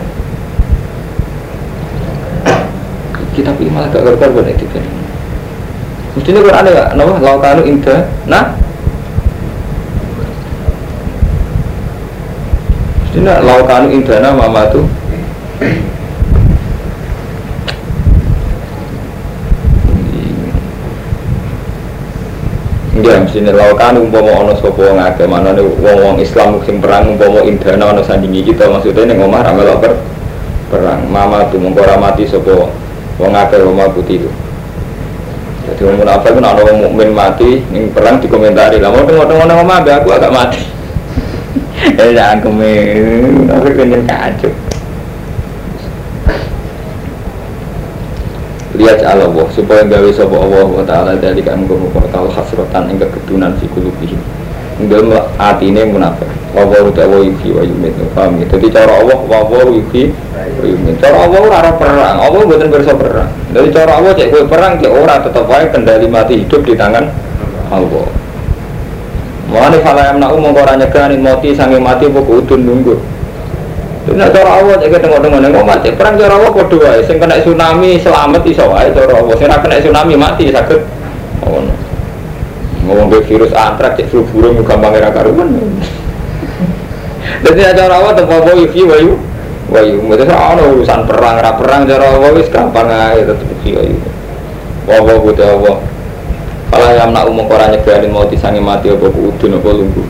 [3.33, 4.85] kita pilih malah gak karuan itu kan.
[6.13, 8.53] Mestinya Quran ya nama lautanu indah nah?
[13.01, 14.85] Mestinya lautanu indah nah mama tuh
[23.03, 27.91] Ya, mesti lautan umpama ana sapa wong mana manane wong-wong Islam sing perang umpama indana
[27.91, 28.71] ana sandingi kita.
[28.71, 29.99] Maksudnya ini ngomah ramalak melok
[30.71, 31.03] perang.
[31.11, 32.71] Mama tuh mengko mati sapa
[33.19, 34.29] wong akeh wong putih itu.
[35.63, 38.81] Jadi wong munafik itu ana wong mukmin mati ning perang dikomentari.
[38.81, 40.61] Lah mau tengok-tengok nang omah aku agak mati.
[41.83, 44.53] Eh jangan kemen, tapi pengen kacau.
[48.73, 53.53] lihat Allah supaya gawe sapa Allah wa taala dari kan muga tahu hasratan ing kedunan
[53.61, 54.17] fi kulubihim
[54.89, 56.29] dalam atine munafik.
[56.53, 58.45] Wa wa ta'ala yufi wa yumit paham ya?
[58.45, 62.17] Jadi cara Allah wa wa yufi wa yumit cara Allah ora perang.
[62.21, 63.29] Allah mboten bersa perang.
[63.49, 67.09] Dari cara Allah cek kowe perang cek ora tetep wae kendali mati hidup di tangan
[67.73, 68.05] Allah.
[69.49, 72.95] Mulane fala yamna umum ora nyegani mati sange mati apa udun nunggu.
[74.13, 77.01] Nek cara Allah cek tengok-tengok omah cek perang cara Allah padha wae.
[77.01, 79.35] Sing kena tsunami selamat iso wae cara Allah.
[79.41, 80.81] Sing kena tsunami mati saged.
[81.41, 81.92] Ngono.
[82.83, 85.55] Ngomong ke virus antrak cek flu burung gampang ra karuan.
[87.43, 89.07] Dadi cara Allah tempo wae iki wae.
[89.71, 93.95] Wae mesti ana urusan perang ra perang cara Allah wis gampang ae tetep iki wae.
[94.83, 95.77] Wa wa Allah.
[96.73, 100.07] Kalau yang nak umum orang nyegarin mau disangi mati apa udun apa lungguh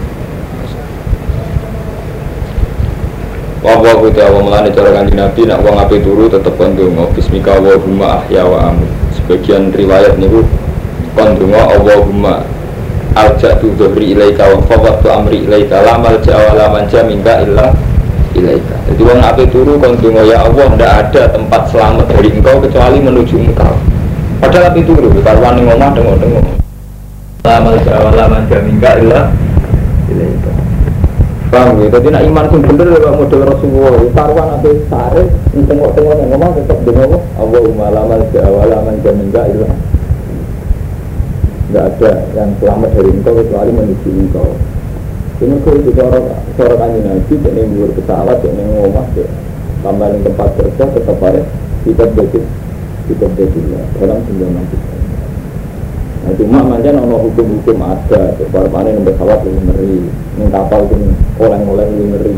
[3.63, 8.23] Wah ku jawa melani cara kanji nabi nak wong api turu tetep kondungo Bismika Allahumma
[8.23, 10.47] ahya wa amin Sebagian riwayat niku
[11.19, 12.47] kondungo Allahumma
[13.13, 17.69] Alja'tu dhuhri ilaika wa fawwatu amri ilaika Lamal jawa laman jaminka illa
[18.33, 22.97] ilaika Jadi wong api turu kondungo ya Allah Tidak ada tempat selamat dari engkau kecuali
[23.01, 23.73] menuju engkau
[24.41, 26.41] Padahal api turu Karuan ngomah dengo-dengo
[27.45, 29.29] Lamal jawa laman jaminka illa
[30.09, 30.53] ilaika
[31.53, 31.87] Paham ya?
[31.93, 33.93] Jadi nak iman pun bener ya model Rasulullah.
[34.17, 35.23] Taruhan nanti sare,
[35.53, 39.92] tengok-tengok ngomong tetap dengar Allahumma lamal jawalaman jaminga ilah.
[41.73, 44.45] Tidak ada yang selamat dari engkau kecuali menuju engkau.
[45.41, 49.09] Ini kalau itu orang seorang kanji nabi, jadi yang pesawat, jadi yang ngomong,
[49.81, 51.41] tambah yang tempat kerja tetap ada
[51.81, 52.45] kita betul,
[53.09, 54.77] kita betul dalam sembilan nanti.
[56.21, 59.97] Nah cuma macam ono hukum-hukum ada, sebab mana yang pesawat lebih ngeri,
[60.37, 60.95] yang kapal itu
[61.41, 62.37] oleh-oleh lebih ngeri.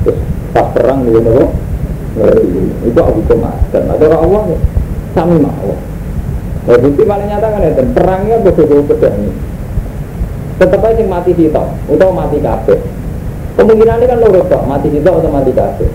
[0.00, 0.18] Terus
[0.56, 2.72] pas perang lebih ngeri.
[2.88, 3.78] Itu hukum ada.
[3.84, 4.42] Nah cara Allah
[5.12, 5.76] sami mau.
[6.66, 9.30] Nah bukti paling nyata kan itu perangnya betul-betul pedang
[10.56, 12.80] Tetap aja mati situ, atau mati kafe.
[13.60, 15.86] Kemungkinan ini kan lo mati situ atau mati kafe.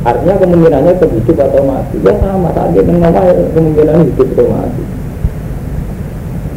[0.00, 1.96] Artinya kemungkinannya hidup atau mati.
[2.00, 3.12] Ya sama saja dengan
[3.52, 4.82] kemungkinan hidup atau mati.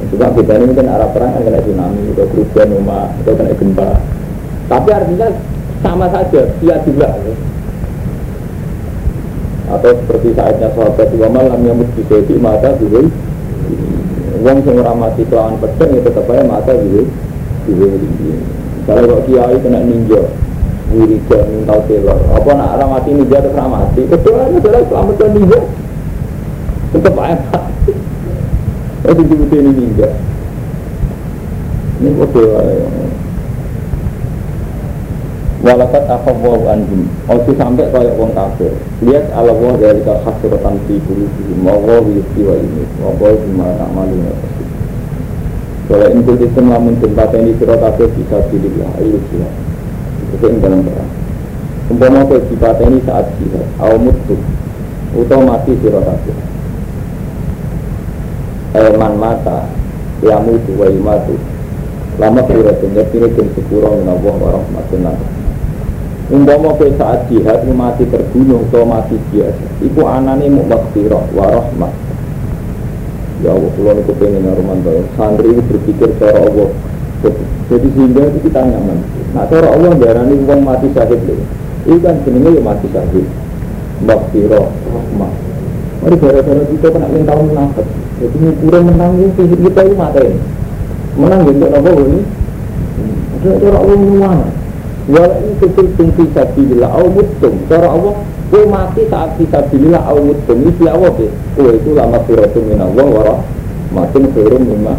[0.07, 3.89] Juga kita ini mungkin arah perang kan kena tsunami, atau kerugian rumah, atau kena gempa.
[4.71, 5.27] Tapi artinya
[5.83, 7.09] sama saja, dia juga.
[7.11, 7.52] Ya.
[9.73, 13.09] Atau seperti saatnya sahabat dua malam yang jadi mata juga.
[14.43, 17.03] Uang yang mati kelawan pedang itu tetap aja mata juga.
[17.63, 17.85] Juga
[18.83, 20.21] Kalau kok kiai kena ninja,
[20.91, 24.01] wiridan tau telor apa nak orang mati ninja atau orang mati?
[24.03, 25.59] Kecuali adalah selamat dan ninja.
[26.91, 27.37] Tetap aja
[29.03, 30.09] itu dibutuh ini ninja.
[32.03, 32.49] Ini bodoh
[35.63, 37.07] Walakat akhawwahu anhum.
[37.31, 38.75] Ojo sampai kaya wong kafir.
[38.99, 43.67] Lihat ala wah dari khasratan fi kulubihim Wa wah yuki wa ini Wa wah bima
[43.79, 44.17] ta'malu
[45.87, 49.53] Kalau intul itu lamun tempat ini Sira kafir bisa pilih lah Ayo silah
[50.33, 51.11] itu yang dalam perang.
[51.93, 52.41] Umpama kau
[52.89, 54.33] ini saat jihad au mutu
[55.13, 56.37] atau mati sira kabeh
[58.73, 59.69] eman mata
[60.25, 61.37] ya mutu wa imatu
[62.17, 65.13] lama kira dunia kini dan sepuro menawah warahmatullah
[66.33, 71.93] umpama kau saat jihad mati terbunuh atau mati biasa iku anane mau maghfirah warahmat
[73.45, 76.73] ya Allah kalau aku pengen Romanto santri berpikir cara Allah
[77.69, 78.99] jadi sehingga kita nyaman
[79.33, 81.35] Nah cara Allah darani uang mati syahid lho.
[81.89, 83.25] Ini kan jenenge ya mati syahid.
[84.05, 85.31] Maghfirah, rahmah.
[86.05, 87.87] Mari gara-gara kita kena yang tahun menangkap.
[88.21, 90.37] Jadi ukuran menang itu kita itu mati.
[91.17, 92.19] Menang untuk apa ini?
[93.41, 94.47] Ada cara Allah mana?
[95.03, 97.53] Walau ini kecil tinggi sabilillah au mutum.
[97.67, 98.15] Cara Allah
[98.53, 103.01] Kue mati saat kita bila au mutum Ini Allah deh Kue itu lama firatu minallah
[103.01, 103.41] Warah
[103.89, 104.93] Makin firun mimma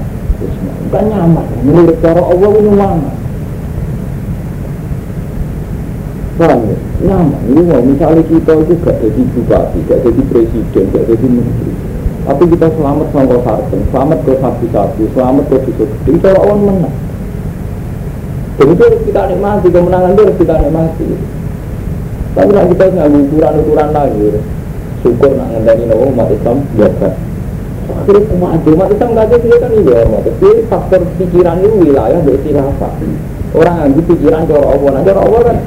[0.90, 1.46] Bukan nyaman.
[1.62, 3.10] Menurut cara Allah ini mana
[6.34, 6.76] Paham ya?
[7.06, 11.72] Nyaman, ini mau misalnya kita itu gak jadi bupati, gak jadi presiden, gak jadi menteri.
[12.26, 16.94] Tapi kita selamat sama sarden, selamat ke sapi-sapi, selamat ke bisa gede, itu orang menang
[18.54, 21.08] Dan itu harus kita nikmati, kemenangan itu harus kita nikmati.
[22.34, 24.26] Tapi kalau kita nggak ukuran-ukuran lagi.
[25.04, 27.34] Syukur nak ngendani nawa umat Islam, biasa
[27.92, 32.92] akhirnya umat umat Islam kaget dia kan iya tapi faktor pikiran itu wilayah dari khilafah.
[33.54, 34.90] Orang yang pikiran cara Allah.
[34.90, 35.58] Nah cara Allah kan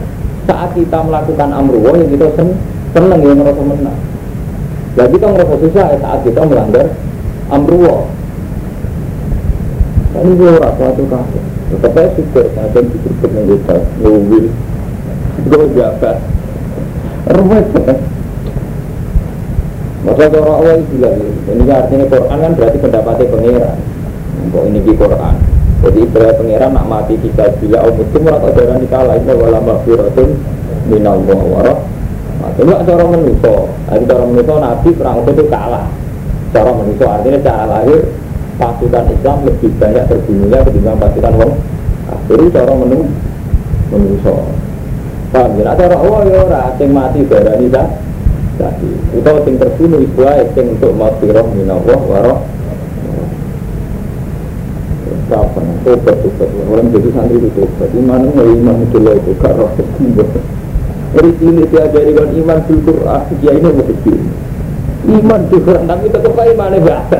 [0.47, 2.47] saat kita melakukan amruwa yang kita sen
[2.91, 3.99] seneng ya merasa menang.
[4.97, 6.85] Ya kita merasa susah ya saat kita melanggar
[7.53, 8.09] amruwa
[10.23, 14.45] ini gue orang suatu kafe tetap aja ada yang syukur dengan kita mobil
[15.47, 16.17] gue jabat
[17.27, 17.61] rumah
[20.07, 21.19] Masa cara itu bilang
[21.51, 23.77] ini artinya Quran kan berarti pendapatnya pangeran.
[24.55, 25.35] Kok ini di Quran.
[25.83, 30.29] Jadi ibarat pangeran nak mati kita bila Allah itu murat ajaran dikalah itu wala maghfiratun
[30.87, 31.79] minallah warah.
[32.39, 33.55] Nah, itu cara manusia.
[33.67, 35.85] Jadi cara manusia Nabi perang itu kalah.
[36.55, 38.01] Cara manusia artinya cara lahir
[38.57, 41.53] pasukan Islam lebih banyak terbunuhnya ketimbang pasukan wong
[42.27, 43.07] Jadi cara menu
[43.87, 44.35] manusia.
[45.31, 45.71] Paham ya?
[45.79, 47.71] Cara Allah ya orang yang mati darah ini
[48.57, 52.41] jadi utawa sing terbunuh iku ae sing untuk maghfirah minallah wa
[55.27, 57.89] kapan obat obat orang jadi santri itu obat.
[57.93, 59.69] Iman nggak iman itu loh itu karo
[61.13, 63.85] dari sini diajari kan iman di Quran dia ini mau
[65.07, 67.19] iman di Quran tapi tetap iman bahasa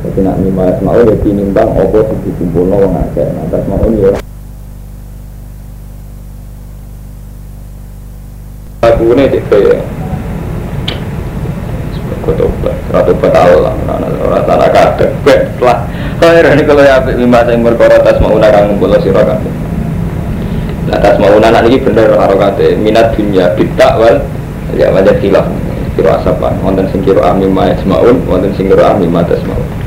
[0.00, 3.26] Jadi nak amin ma yasmaun ya tinimbang opo sing dikumpulno wong akeh.
[3.48, 4.16] Atas mau ya
[8.80, 9.90] Aku ini cek
[12.36, 15.78] tobat ratu Allah orang tanah kadang setelah
[16.20, 19.40] khair ini kalau ya lima yang berkora tas mau narang ngumpul sirah kan
[20.90, 24.16] nah tas mau anak ini bener harokate minat dunia bitak wal
[24.76, 25.46] ya wajah khilaf
[25.96, 29.79] kiro asapan wonten sing kiro ami maya semaun wonten sing kiro ami mata semaun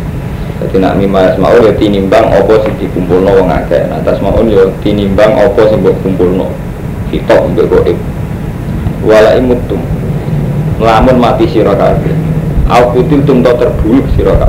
[0.64, 4.20] jadi nak mi maya semaun ya tinimbang opo sing dikumpul no wong akeh nah tas
[4.24, 6.48] mau ya tinimbang opo sing buat kumpul no
[7.12, 7.98] kita untuk goib
[9.04, 9.84] wala imutum
[10.80, 11.76] lamun mati sira
[12.64, 14.40] Aku putil tum terbunuh sira.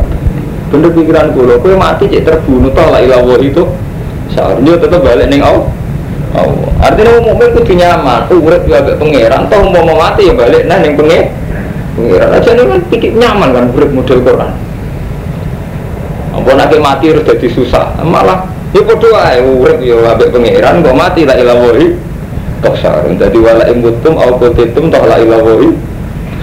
[0.71, 3.67] Bener pikiran kula, kowe mati cek terbunuh toh la ilaha itu.
[4.31, 5.67] Seharusnya tetap balik ning Allah.
[6.35, 6.71] Allah.
[6.83, 10.83] Artinya mau mukmin kudu nyaman, urip yo ambek pangeran, toh mau mati ya balik nang
[10.83, 11.31] ning pangeran.
[11.95, 14.51] Pangeran aja kan pikir nyaman kan urip model Quran.
[16.35, 20.99] Ampun nek mati harus jadi susah, malah ya padha wae urip yo ambek pangeran kok
[20.99, 21.79] mati la ilaha
[22.59, 25.71] toh sarung dadi wala imutum au kotitum toh la ilaha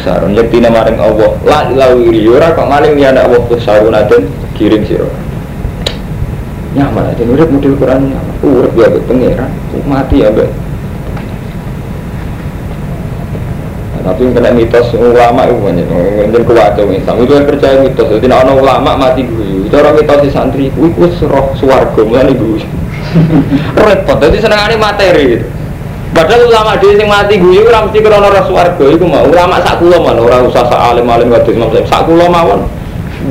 [0.01, 1.31] sarun yakti maring Allah.
[1.45, 4.27] La ilaha illa kok maling ya Allah sarun aden.
[4.57, 5.09] Kirim sira.
[6.71, 8.35] Nyaman aja urip model Quran nyaman.
[8.41, 9.51] Urip ya pengiran
[9.85, 10.47] mati ya be
[13.91, 15.85] nah, tapi kena mitos ulama itu banyak.
[16.31, 18.07] Yang kewajah Islam itu yang percaya mitos.
[18.07, 22.59] Jadi ada ulama mati gue itu mitos di santri gue gue roh suwargo mulai gue
[23.87, 25.47] repot jadi seneng materi gitu
[26.11, 29.79] Padahal ulama dia yang mati guyu ora mesti krana ora swarga iku mau ulama sak
[29.79, 32.67] kula man ora usah sak alim-alim wadus Imam sak kula mawon.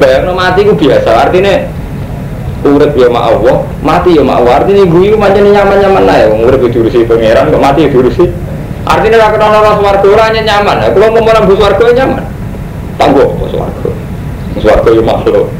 [0.00, 1.68] Bayangno mati ku biasa artinya
[2.64, 4.64] urip ya mak Allah, mati ya mak Allah.
[4.64, 8.24] Artinya guyu pancen nyaman-nyaman ae wong urip diurusi pangeran kok mati diurusi.
[8.88, 10.76] Artinya ora krana ora swarga ora nyaman.
[10.96, 12.24] Kula mau mlebu swarga nyaman.
[12.96, 13.90] Tanggo swarga.
[14.56, 15.52] Swarga ya makhluk.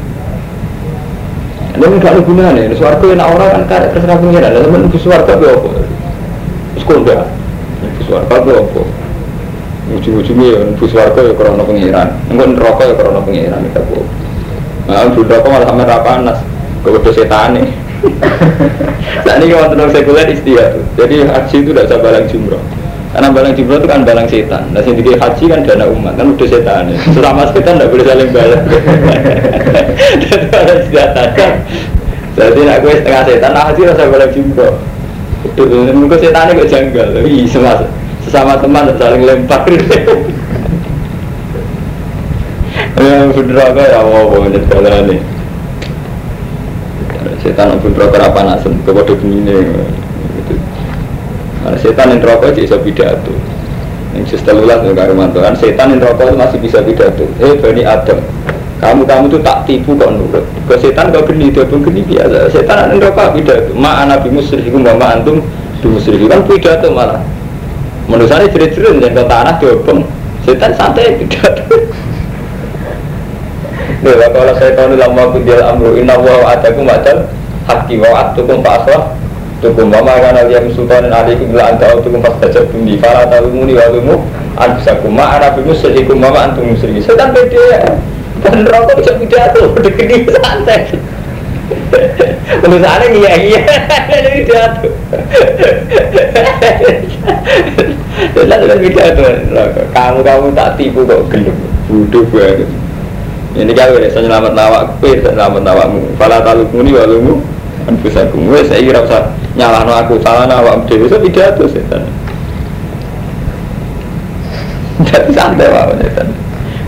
[1.71, 5.55] Ini gak ada gunanya, swarga yang orang kan karek terserah pengiran, lalu menunggu swarga ya
[5.55, 5.69] apa?
[6.81, 7.27] sekolah
[7.81, 8.81] Ibu suarga itu apa?
[9.91, 12.07] Ujung-ujungnya ya ibu suarga ya karena pengiran.
[12.29, 13.97] Enggak neraka ya karena pengiran Itu apa?
[14.87, 16.39] Nah, ibu neraka malah sampai rapanas
[16.81, 17.67] Kebetulan setan nih
[19.21, 22.63] Nah ini kalau tenang sekuler istilah tuh Jadi haji itu tidak bisa balang jumroh
[23.11, 24.63] karena balang jumroh itu kan balang setan.
[24.71, 28.29] Nah sendiri haji kan dana umat Kan udah setan nih Selama setan tidak boleh saling
[28.31, 28.63] balang
[30.23, 31.51] Dan kalau sudah tajam
[32.39, 34.75] Jadi nak setengah setan Nah haji rasa balang jumroh
[35.41, 37.73] Mungkin setan kok janggal, tapi sesama,
[38.21, 39.65] sesama teman saling lempar.
[43.01, 45.19] Ya bener apa ya mau banget jalan nih.
[47.41, 49.57] Setan pun rokok apa nasem, kepada begini.
[51.61, 53.33] Nah, setan yang rokok bisa pidato.
[54.17, 57.29] Yang setelah juga Romanto kan setan yang rokok masih bisa pidato.
[57.37, 58.17] Eh bani Adam,
[58.81, 60.41] kamu kamu tuh tak tipu kok nurut.
[60.65, 62.49] Ke setan kau geni itu pun geni biasa.
[62.49, 63.77] Setan ada neraka pidato.
[63.77, 65.45] Ma anak bimusrikum mama antum
[65.85, 67.21] bimusrikum kan pidato malah.
[68.09, 70.01] Menurut saya jerit-jerit yang ke tanah diobong.
[70.41, 71.61] Setan santai pidato.
[74.01, 77.21] Nih, kalau saya tahu lama aku dia amru inna wa adaku macam
[77.69, 79.20] haki wa atukum pasrah
[79.61, 82.19] tukum mama kana liyam sultanin alaikum la anta tukum
[82.81, 84.15] di fala talumuni wa lumu
[84.57, 85.13] anfusakum.
[85.13, 87.05] Ma ana bi musrikum mama antum musriki.
[87.05, 87.93] Setan beda
[88.41, 90.89] dan rokok bisa pidato degeni santai.
[92.61, 93.61] Tulisannya iya iya.
[94.35, 94.91] Pidato
[98.35, 99.23] Tulisannya pidato
[99.95, 101.55] Kamu kamu tak tipu kok gelap
[101.87, 102.69] Bodoh banget
[103.51, 106.15] ini kau ya, saya selamat nawak, kue selamat nawakmu.
[106.15, 107.43] Fala talukmuni walumu
[107.87, 108.49] anfusakum.
[108.49, 110.47] Wes saya kira usah nyalahno aku, salah
[110.85, 111.09] dewi.
[111.09, 112.03] Saya tidak tuh setan.
[115.07, 116.27] Jadi santai wae setan.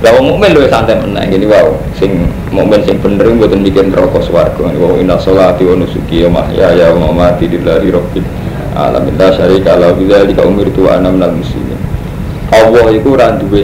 [0.03, 1.73] Lah wong mukmin santai menang gini wow.
[1.95, 4.67] Sing mukmin sing bener mboten bikin rokok swarga.
[4.67, 8.27] Wa inna sholati wa nusuki wa mahyaya wa mamati lillahi rabbil
[8.75, 9.15] alamin.
[9.15, 11.79] La syarika lahu bidzalika umirtu wa ana minal muslimin.
[12.53, 13.63] Allah iku ora duwe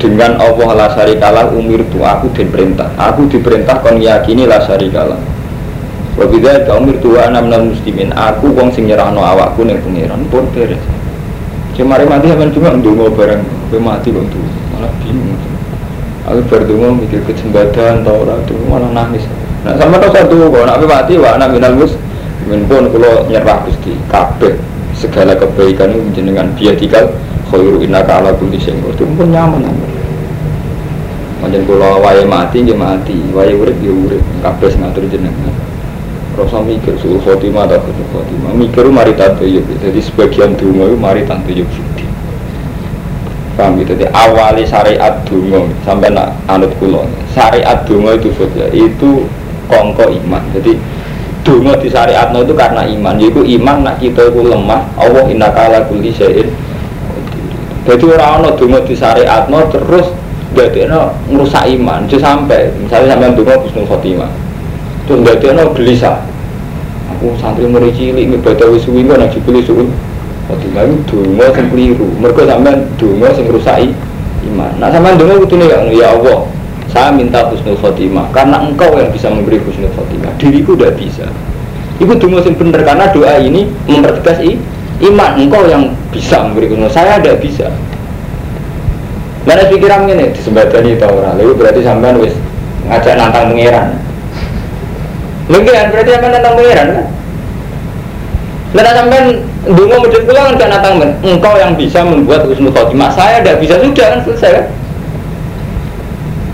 [0.00, 5.20] dengan Allah la syarikalah umir tu aku diperintah aku diperintah kon yakini la syarikalah
[6.18, 8.10] wa bidzalika umir tu wa ana minal muslimin.
[8.14, 10.80] Aku wong sing nyerahno awakku ning pangeran pun beres.
[11.78, 14.42] Cuma mati sampean cuma ndonga bareng kowe mati kok tuh
[14.74, 15.38] malah bingung.
[16.28, 19.24] Aku berdua mikir kesempatan tau ora tuh malah nangis.
[19.62, 23.94] Nah sama tau satu kok nak mati wa ana minal muslimin pun kalau nyerah Gusti.
[24.10, 24.58] Kabeh
[24.98, 26.52] segala kebaikan itu jenengan.
[26.58, 27.16] Biadikal
[27.48, 29.90] khairu innaka ala kulli syai'in itu pun nyaman aman
[31.40, 35.56] Macam kula wae mati nggih mati, wae urip ya urip, kabeh ngatur jenengan.
[36.40, 38.56] Rasa mikir suul khotimah atau suul khotimah.
[38.56, 39.68] Mikir mari tantu yuk.
[39.76, 42.08] Jadi sebagian dungo itu mari tantu yuk fiti.
[43.60, 43.92] Paham gitu.
[43.92, 47.06] Jadi awali syariat dungo sampai nak anut kulon.
[47.36, 49.28] Syariat dungo itu saja itu
[49.68, 50.40] kongko iman.
[50.56, 50.80] Jadi
[51.44, 53.20] dungo di syariat itu karena iman.
[53.20, 54.88] Yaitu iman nak kita itu lemah.
[54.96, 56.48] Allah inna kala kulli syai'in
[57.90, 60.06] jadi orang-orang dungo di syariat terus
[60.52, 64.30] jadi no merusak iman jadi sampai misalnya sampai dungo husnul khotimah
[65.06, 66.18] itu jadi no gelisah
[67.20, 69.92] aku santri mulai cilik ngibadah wisuwi nggak nak jibuli suul
[70.48, 72.08] khotimah itu dungo yang keliru.
[72.16, 73.76] Mereka sampai dungo yang merusak
[74.48, 74.72] iman.
[74.80, 75.68] Nah sampai dungo itu nih
[76.00, 76.48] ya Allah
[76.88, 78.32] saya minta husnul khotimah.
[78.34, 80.32] Karena engkau yang bisa memberi husnul khotimah.
[80.40, 81.28] Diriku udah bisa.
[82.00, 84.40] Itu dungo yang benar karena doa ini mempertegas
[85.04, 85.30] iman.
[85.38, 87.68] Engkau yang bisa memberi husnul saya tidak bisa.
[89.44, 92.36] Mana pikiran ini disembadani tau orang, lalu berarti sampean wis
[92.84, 93.96] ngajak nantang pangeran.
[95.50, 97.06] Mungkin berarti apa nantang pangeran kan?
[98.70, 99.24] Nah sampean
[99.66, 101.10] dungo medit pulang kan nantang men.
[101.26, 103.10] Engkau yang bisa membuat husnul khotimah.
[103.10, 104.66] Saya tidak bisa sudah kan selesai kan?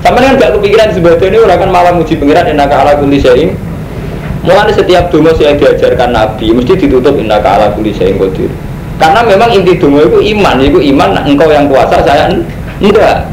[0.00, 3.52] Sampai kan gak kepikiran ini orang kan malah muji pangeran innaka ala kulli syai'in.
[4.46, 8.48] Mulai setiap dungo saya diajarkan Nabi mesti ditutup innaka ala kulli syai'in qadir.
[8.96, 12.32] Karena memang inti dungo itu iman, itu iman engkau yang kuasa saya
[12.80, 13.28] Enggak.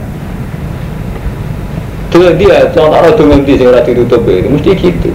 [2.12, 5.10] Dengan dia, contoh orang dia segera ditutup itu mesti gitu.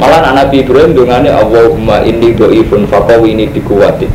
[0.00, 4.08] Malah anak Nabi Ibrahim dengannya Allahumma inni do'ifun fakawi ini dikuati.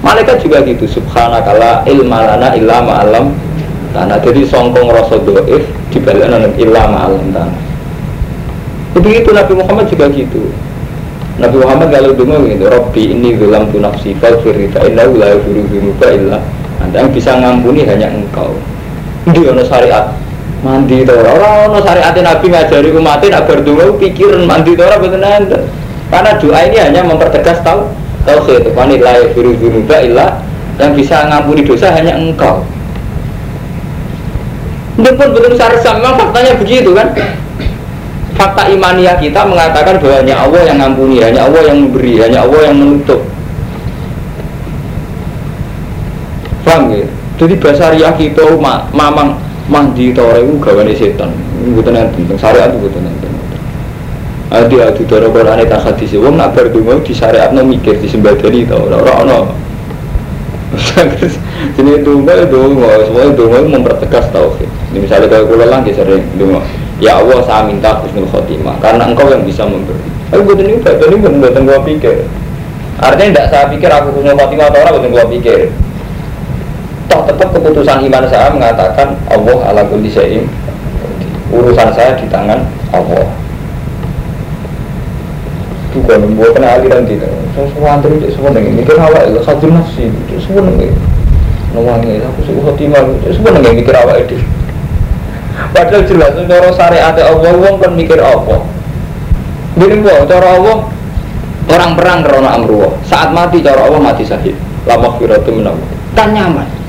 [0.00, 3.36] Malaikat juga gitu, subhanakala ilma lana illa ma'alam
[3.92, 4.16] tanah.
[4.24, 7.58] Jadi songkong rasa do'if dibalik nanam illa ma'alam tanah.
[8.96, 10.40] Begitu Nabi Muhammad juga gitu.
[11.36, 15.92] Nabi Muhammad kalau dengar gitu, Robbi ini dalam tu nafsi fal firita inna la yufiru
[16.00, 16.40] illa
[16.80, 18.56] anda yang bisa ngampuni hanya engkau.
[19.28, 20.16] Di ono syariat
[20.62, 25.22] mandi to ora ono syariat Nabi ngajari umat nak berdua pikiran mandi to ora betul
[25.22, 25.58] anda.
[26.06, 27.90] Karena doa ini hanya mempertegas tahu
[28.22, 28.70] tauhid.
[28.78, 30.38] Wani la yafiru dzunuba illa
[30.78, 32.62] yang bisa ngampuni dosa hanya engkau.
[35.02, 37.10] Itu pun betul syariat memang faktanya begitu kan?
[38.38, 42.60] Fakta imaniah kita mengatakan bahwa hanya Allah yang ngampuni, hanya Allah yang memberi, hanya Allah
[42.70, 43.20] yang menutup.
[46.62, 47.04] Paham ya?
[47.36, 48.54] Jadi bahasa riak kita
[48.94, 51.30] mamang mandi tore itu gawane setan.
[51.62, 53.26] Bukan nanti tentang syariat bukan nanti.
[54.52, 56.12] Adi adu doro Quran tak hadis.
[56.18, 58.90] Wong nak berdungo di syariat no mikir di sembadani tau.
[58.90, 59.40] Orang ono.
[61.76, 62.60] Jadi dungo itu
[63.08, 64.68] semua dungo mempertegas tauhid.
[64.92, 66.60] Ini misalnya kalau kulo lagi sering dungo.
[67.02, 69.98] Ya Allah saya minta husnul khotimah karena engkau yang bisa memberi.
[70.30, 72.28] Aku buat ini buat ini gua pikir.
[73.02, 75.72] Artinya tidak saya pikir aku husnul khotimah atau orang buat gua pikir
[77.12, 80.48] toh tetap keputusan iman saya mengatakan Allah ala kulli syai'in.
[81.52, 83.28] Urusan saya di tangan Allah.
[85.92, 90.08] Bukan membuat kena aliran kita semua antri itu semua nengi mikir awak itu satu nafsi.
[90.08, 90.88] Itu semua nengi
[91.76, 94.36] nawangi aku suka khotimah itu semua nengi mikir awak itu
[95.72, 98.56] padahal jelas cara syariat Allah wong kan mikir apa?
[99.76, 100.76] Gini gua cara Allah
[101.68, 102.88] orang perang karena amruwa.
[103.04, 104.56] Saat mati cara Allah mati sahid
[104.88, 105.76] lama firatu menang
[106.16, 106.81] kan nyaman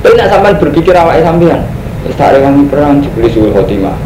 [0.00, 1.60] tapi nak sampai berpikir awak sampean,
[2.08, 3.96] Wis tak rewangi perang jebule suul khotimah.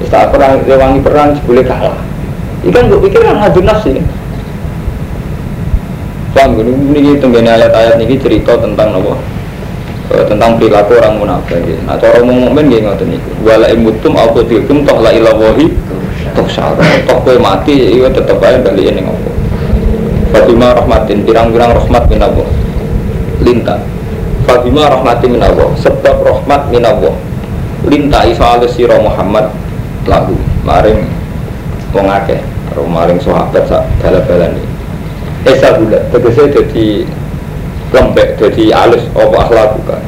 [0.00, 2.00] Wis tak perang rewangi perang jebule kalah.
[2.64, 4.06] Ikan gue pikir kan ngadu nafsi kan.
[6.32, 9.14] Paham gue ini tenggene ayat-ayat ini cerita tentang apa?
[10.16, 11.60] Eh, tentang perilaku orang munafik.
[11.84, 13.30] Nah, cara ngomong mukmin nggih ngoten niku.
[13.44, 15.66] Wala imutum apa tilkum toh la ilahi
[16.32, 16.80] toh syara.
[17.04, 19.30] Toh kowe mati iku tetep ae bali ning apa.
[20.32, 22.24] Fatima rahmatin pirang-pirang rahmat min.
[23.44, 23.95] Lintah.
[24.46, 25.68] Fatima rahmatin min Allah.
[25.82, 27.14] Sebab rahmat min Allah.
[27.84, 29.50] Lintah isa sira Muhammad
[30.06, 30.38] lagu.
[30.62, 31.04] Maring
[31.94, 32.40] wong akeh
[32.76, 34.60] maring sahabat sak bala-balane
[35.48, 37.08] esa bulat tegese dadi
[37.94, 40.02] lembek dadi alus apa akhlak bukan?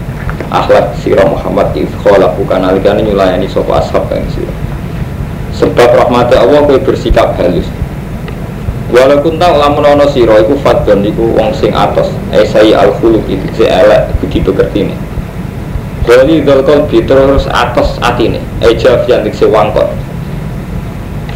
[0.50, 2.60] Akhlak sira Muhammad ifkhala bukan?
[2.60, 4.50] Alikane nyulayani sapa ashab kang sira.
[5.54, 7.70] Sebab rahmat Allah kowe bersikap halus
[8.88, 12.08] Walaupun tak lamun ana sira iku fadon iku wong sing atos.
[12.32, 14.96] Esai al khuluq itu se elek budi pekertine
[16.08, 18.40] Jadi dolkol terus atos atine.
[18.64, 19.92] Eja yang dikse wangkot.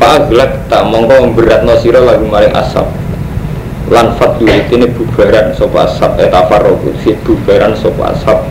[0.01, 2.89] Fa'aglak tak mongko berat sira lagu maring asap.
[3.93, 6.25] Lan yulit ini bubaran sopa asap.
[6.25, 8.49] Eta farrogu si bubaran sopa asap.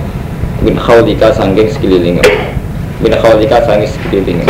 [0.62, 2.22] Min khawlika sangking sekeliling
[3.02, 4.46] Min khawlika sangking sekeliling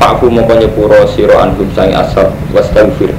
[0.00, 3.12] Fa'fu mongko nyepuro siro anhum sangi asap Wastagfir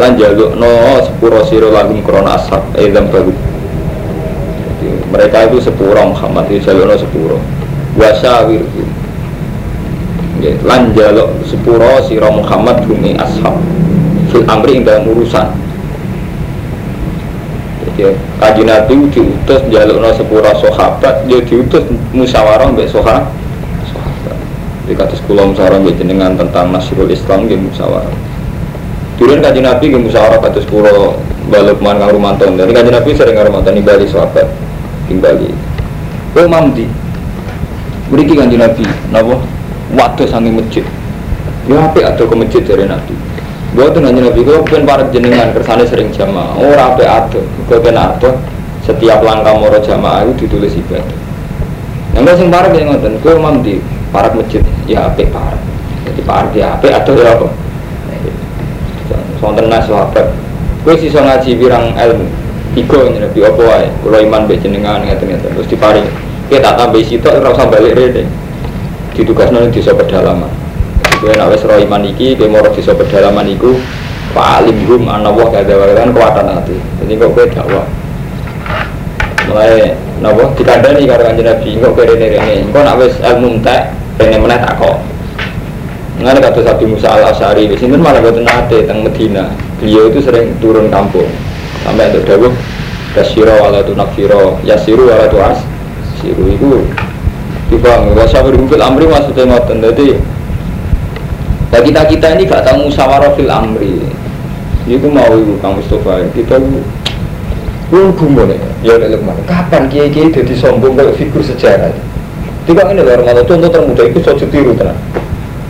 [0.00, 3.36] Lan jaluk no sepuro siro lagu krona asap Edam baru
[5.12, 7.36] mereka itu sepuro Muhammad itu jaluk no sepuro
[8.00, 9.02] Wasawirhum
[10.66, 13.54] lan jaluk sepuro sira Muhammad bumi ashab.
[14.34, 15.46] Fil amri ing dalam urusan.
[18.42, 23.22] Nabi diutus jaluk no sepuro sahabat dia diutus musyawarah mbek soha
[24.92, 28.12] di kata sekolah musyawarah mbek jenengan tentang nasrul Islam di musyawarah.
[29.16, 31.16] Turun kaji nabi di musyawarah kata sekolah
[31.48, 34.44] balik man kang rumanton jadi kaji nabi sering ngarumanton di Bali sahabat
[35.08, 35.48] di Bali.
[36.36, 36.84] Oh mamdi.
[38.12, 39.40] Beriki kanji nabi Napa?
[39.96, 40.84] Waktu sangi masjid.
[41.64, 43.16] Ya apa ada ke masjid dari nabi.
[43.72, 46.60] Gua tuh nanya nabi, gua pengen para jenengan kersane sering jamaah.
[46.60, 48.36] Oh, rapi ada, gua pengen ada.
[48.84, 51.16] Setiap langkah moro jamaah itu ditulis ibadah.
[52.12, 53.64] Yang sing para yang ngoten, gua mam
[54.12, 55.56] di para masjid, ya apa para.
[56.04, 57.48] Jadi para dia apa atau ya apa?
[59.40, 59.88] Sonten nas.
[59.88, 62.26] Gua sih ngaji birang ilmu.
[62.76, 63.88] Tiga ini nabi apa wae.
[64.04, 66.04] Kalau iman be jenengan ngeten-ngeten terus diparing.
[66.52, 68.28] Kita tambah situ ora usah balik rene
[69.12, 70.48] ditugas nanti di pedalaman
[71.20, 73.76] gue nak wes roh iman iki gue mau di pedalaman iku
[74.32, 77.86] pak alim hum anak wah kayak kan kekuatan hati jadi kok gue dakwah
[79.46, 79.92] mulai
[80.24, 83.92] nabo dikandani karo kanjeng nabi kok gue rene rene kok nak wes ilmu tak
[84.22, 85.02] pengen meneh tak kok
[86.22, 89.48] Mengenai kata Sabi Musa al Asari di sini malah buat nate tentang Medina.
[89.80, 91.26] Beliau itu sering turun kampung
[91.82, 92.52] sampai untuk dawuh
[93.16, 95.58] Kasiro wala tu nakfiro Yasiru wala tu as
[96.20, 96.84] Siru itu
[97.72, 99.80] Dibang, wasawir fil amri maksudnya ngoten.
[99.80, 100.20] Jadi
[101.72, 104.04] ya kita kita ini gak tahu musyawarah fil amri.
[104.84, 108.52] Itu mau ibu Kang Mustafa kita lu gumun
[108.84, 109.40] ya ya mana?
[109.48, 112.11] Kapan kiai kiai jadi sombong kayak figur sejarah?
[112.62, 114.94] Tiba ini loh Ramadan contoh termuda itu sojo tiru tenang.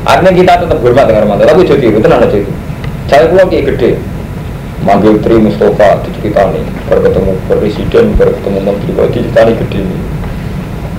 [0.05, 2.53] Artinya kita tetap hormat dengan Ramadan, tapi jadi tiru tenang aja itu.
[3.09, 3.97] Saya pulang kiai gede,
[4.85, 9.99] manggil Tri Mustafa diceritani, berketemu presiden, berketemu menteri, diceritani gede ini.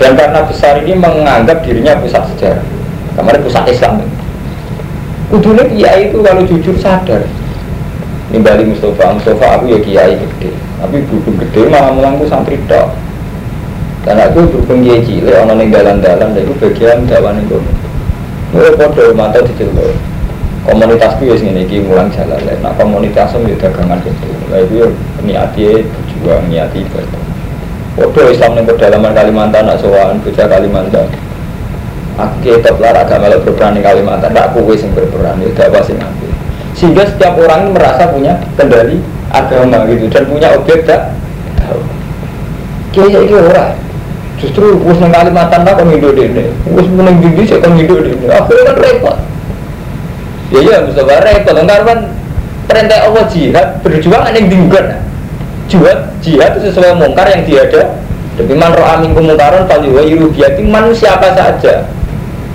[0.02, 2.66] Dan karena besar ini menganggap dirinya pusat sejarah.
[3.14, 4.02] Kemarin pusat Islam.
[5.30, 7.22] Kudunya kiai itu kalau jujur sadar.
[8.34, 10.50] Nimbali Mustafa, Mustafa aku ya kiai gede.
[10.82, 13.03] Tapi berhubung gede malah melangku santri dok
[14.04, 17.58] Dan aku berhubung kiai cilik, orang yang dalan-dalan Dan itu bagian dawan itu
[18.52, 19.96] Gue podo mata di jelur
[20.64, 24.88] Komunitas itu ya ini mulang jalan Nah komunitasnya ya dagangan itu Nah itu ya
[25.24, 27.24] niati berjuang, niati ibadah
[27.94, 31.06] Waduh Islam yang pedalaman Kalimantan, nak sowan Kalimantan.
[32.18, 35.98] Aku tetap lara agak malah berperan di Kalimantan, tak aku yang berperan, itu apa sih
[35.98, 36.30] nanti.
[36.74, 38.98] Sehingga setiap orang merasa punya kendali
[39.30, 41.14] agama gitu dan punya objek tak
[41.62, 41.82] tahu.
[42.98, 43.78] Ini orang.
[44.44, 48.28] Justru us nang Kalimantan tak kau hidup ini, us menang gigi saya hidup ini.
[48.28, 49.18] Akhirnya kan repot.
[50.52, 52.00] Ya ya Mustafa repot, enggak kan
[52.68, 54.86] perintah Allah jihad berjuang yang tinggal
[55.72, 60.66] jihad jihad itu sesuai mungkar yang tiada tapi man roh amin kemungkaran fali wa yurubiati
[60.66, 61.86] manusia apa saja.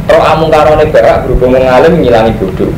[0.09, 2.72] Roh amungkarone barak berhubung mengalim ngilangi bodoh.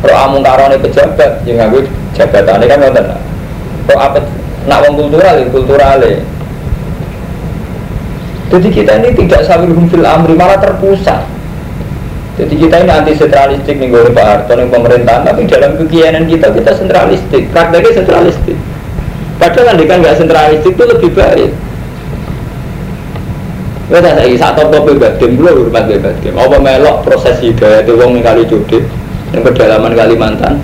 [0.00, 1.84] Roh amungkarone pejabat yang nganggo
[2.16, 3.06] jabatannya kan ngoten.
[3.92, 4.18] Roh apa
[4.64, 6.00] nak wong kultural ya kultural
[8.48, 11.24] jadi kita ini tidak sawir fil amri malah terpusat
[12.38, 16.54] jadi kita ini anti sentralistik nih gue Pak Harto nih pemerintahan tapi dalam kegiatan kita
[16.54, 18.58] kita sentralistik prakteknya sentralistik
[19.38, 21.50] Padahal kan nggak sentralistik itu lebih baik.
[23.88, 26.34] Kita tak saiki sak top top badim kula hormat badim.
[26.36, 28.84] Apa melok proses hidayah itu wong kali Jodit
[29.32, 30.60] yang pedalaman Kalimantan.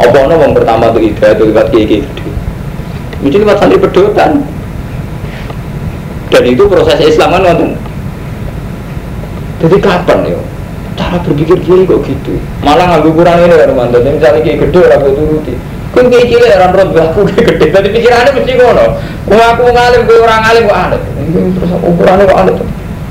[0.00, 2.28] Apa ono wong pertama tuh hidayah itu lewat kiai gede.
[3.22, 4.42] Mesti lewat santri pedotan.
[6.32, 7.70] Dan itu proses Islam kan wonten.
[9.64, 10.40] Jadi kapan ya?
[10.94, 12.38] Cara berpikir kiri kok gitu.
[12.62, 14.04] Malah nggak kurang ini kan mantan.
[14.04, 15.54] Misalnya kiai gede aku turuti.
[15.94, 17.66] Kau kayak cilik orang roh aku kayak gede.
[17.70, 18.84] Tadi pikirannya mesti ngono.
[19.30, 21.00] Kau aku ngalim, kau orang ngalim kok aneh.
[21.54, 22.54] Terus ukurannya kok aneh.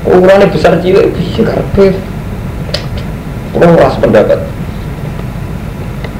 [0.04, 1.96] Ukurannya besar cilik, bisa karpet.
[3.56, 4.40] Kurang ras pendapat.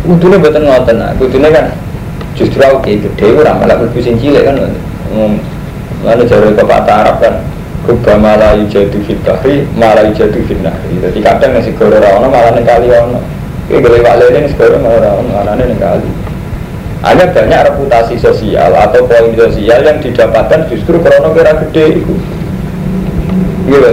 [0.05, 1.16] Kudune buatan ngoten, nah.
[1.16, 1.72] kudune kan
[2.36, 4.57] justru aku kayak gede, orang malah berbusin cilik kan.
[6.05, 7.35] Lalu jauh ke Arab kan,
[7.85, 12.65] Ruba malah yujadu fit bahri, malah yujadu nahri Jadi kadang nasi goro rawana malah neng
[12.65, 13.21] kali ono.
[13.69, 16.09] Kayak gede pak lele nasi goro malah rawana, malah neng kali.
[17.05, 22.15] Ada banyak reputasi sosial atau poin sosial yang didapatkan justru karena kira gede itu.
[23.69, 23.93] Gitu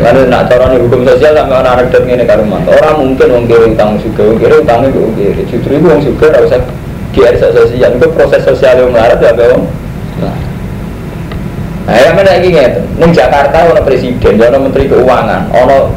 [0.00, 4.00] Lalu nak cara hukum sosial sama orang anak dan ini karuman Orang mungkin mengkiri utang
[4.00, 6.56] juga, mengkiri utangnya ke Justru itu orang juga harus
[7.12, 9.60] GR sosial, itu proses sosial yang melarat ya bang
[10.20, 12.80] Nah, yang mana lagi ngerti?
[13.00, 15.90] Neng Jakarta ono presiden, ono menteri keuangan, ono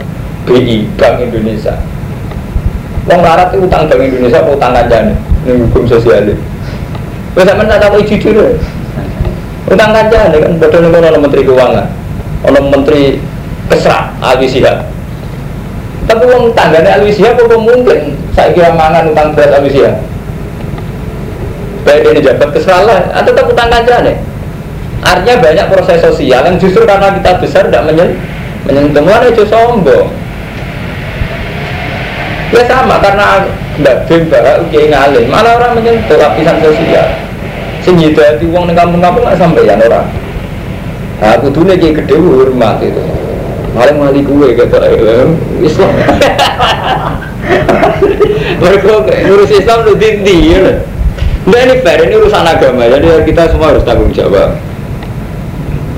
[0.47, 1.75] BI Bank Indonesia.
[3.03, 5.13] Wong larat itu utang Bank Indonesia mau utang kancane
[5.43, 6.23] ning hukum sosial.
[7.35, 8.55] Wes sampean tak tahu jujur.
[9.67, 11.87] Utang kancane kan padha ning ono menteri keuangan,
[12.47, 13.19] ono menteri
[13.67, 14.87] kesra Sihab.
[16.07, 16.23] Tapi
[16.55, 20.12] tanggane Alwi Sihab apa mungkin saya kira mangan utang berat Sihab?
[21.83, 24.23] Baik ini jabat kesalahan atau tetap utang kancane.
[25.03, 28.15] Artinya banyak proses sosial yang justru karena kita besar tidak menyen
[28.63, 30.07] menyentuh mana itu sombong.
[32.55, 33.43] Ya sama karena
[33.75, 35.27] tidak bimba oke ngalim.
[35.27, 37.19] Mana orang menyentuh lapisan sosial.
[37.83, 40.07] Sing hati uang di kampung-kampung nggak sampai ya orang.
[41.19, 43.03] Nah, aku tuh lagi gede hormat itu.
[43.75, 44.77] Paling mali kue gitu
[45.59, 45.91] Islam.
[48.61, 50.79] Mereka ngurus Islam lu ya.
[51.43, 54.55] Nah ini fair, ini urusan agama, jadi kita semua harus tanggung jawab.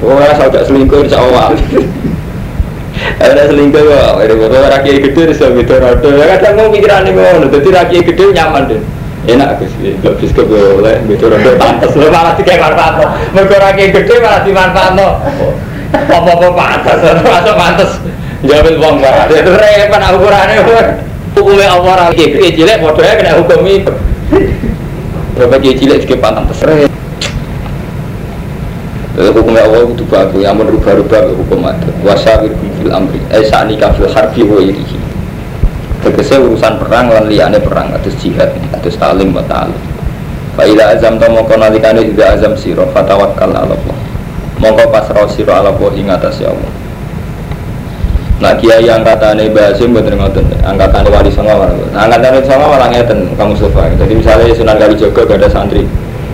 [0.01, 1.53] Oh, rasa gak selingkuh insya Allah.
[3.21, 6.07] Ada selingkuh ada foto rakyat gede rodo.
[6.15, 8.81] Ya kadang mau pikiran ini mau, jadi rakyat gede nyaman deh.
[9.25, 11.27] Enak gus, nggak bisa boleh gitu
[11.59, 11.91] pantas.
[11.97, 13.03] Lo malah tiga manfaat,
[13.35, 15.09] mereka rakyat gede malah dimanfaat no.
[15.91, 17.91] Apa-apa pantas, masuk pantas.
[18.47, 20.57] Jawab uang banget, itu repot ukurannya.
[21.35, 23.93] Hukumnya Allah rakyat gede cilik, bodohnya kena hukum itu.
[25.36, 26.63] Berapa cilik juga pantas.
[29.15, 31.88] Lalu hukumnya Allah itu bagus, yang merubah-rubah hukum ada.
[32.03, 34.99] Wasawir fil amri, eh saat nikah fil harbi wa irihi.
[36.03, 39.79] Tegese urusan perang lan liyane perang atus jihad, atus talim wa ta'alim.
[40.59, 43.97] Fa ila azam to mongko nalikane azam sira fatawakkal ala Allah.
[44.59, 46.84] Mongko pasrah sira ala Allah ing atas ya Allah.
[48.36, 51.55] Nah kiai angkatane Basim mboten ngoten, angkatane wali songo
[51.95, 53.88] angkatane songo malah ngeten kamu sofa.
[53.95, 55.88] Jadi misalnya Sunan Kalijaga gak ada santri,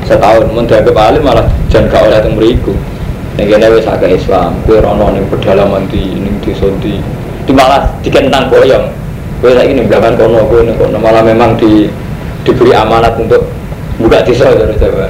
[0.10, 2.74] setahun dianggap alim malah jan gak oleh teng mriku.
[3.38, 6.98] Ning kene wis agak Islam kowe rono ning pedalaman di desa di
[7.46, 8.90] di malah dikentang boyong.
[9.38, 11.86] Kowe saiki ning belakang kono kowe ning kono malah memang di
[12.42, 13.46] diberi amanat untuk
[14.02, 15.06] buka desa dari Jawa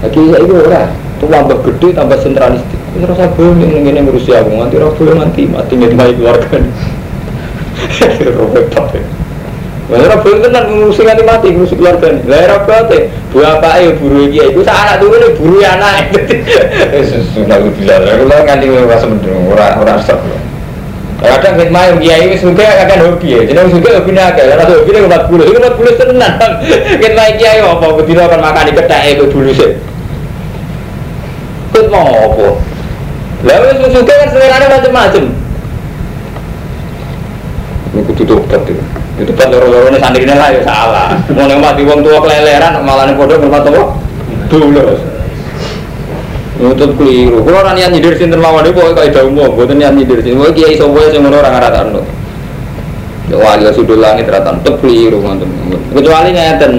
[0.00, 0.88] lagi saiki ora.
[1.20, 5.14] Tuh tambah gede tambah sentralistik wis rasa boleh ning ngene ngurusi aku nganti ora boleh
[5.16, 6.56] mati mati ngedmai keluarga
[8.38, 8.66] Robek
[9.88, 12.22] Mana boleh tenan ngurusi nganti mati ngurusi keluarga nih.
[12.28, 12.98] Lah ora bate.
[13.32, 16.12] Apa ya buru iki iku sak anak turu nih buru anak.
[17.32, 20.20] Sudah bilang kalau nganti ora semendung ora ora stop.
[21.18, 23.40] Kadang kita main kiai wis suka akan hobi ya.
[23.48, 24.44] Jeneng suka hobi akeh.
[24.54, 25.50] Ora hobi nek 40.
[25.50, 26.50] Iku 40 tenan.
[27.00, 29.72] Kita main kiai apa bedino kan makan kethake itu dulu sih.
[31.88, 32.67] Mau apa?
[33.46, 35.24] Lah wis suka kan selerane macam-macam.
[37.94, 38.82] Ini kudu tobat itu.
[39.18, 41.14] Itu kan loro-loro ini santri lah ya salah.
[41.34, 43.82] Mau nih mati uang tua keleleran malah nih bodoh bermat apa?
[44.50, 44.82] Dulu.
[46.58, 47.46] Nutut keliru.
[47.46, 50.42] Kalau orang niat nyindir sinten mawon itu pokoknya kayak daun mau, bukan niat nyindir sinten.
[50.42, 52.06] Pokoknya kiai sobo yang orang orang rata nut.
[53.30, 55.46] Ya wali sudul langit rata nut keliru ngonten.
[55.94, 56.72] Kecuali ngeten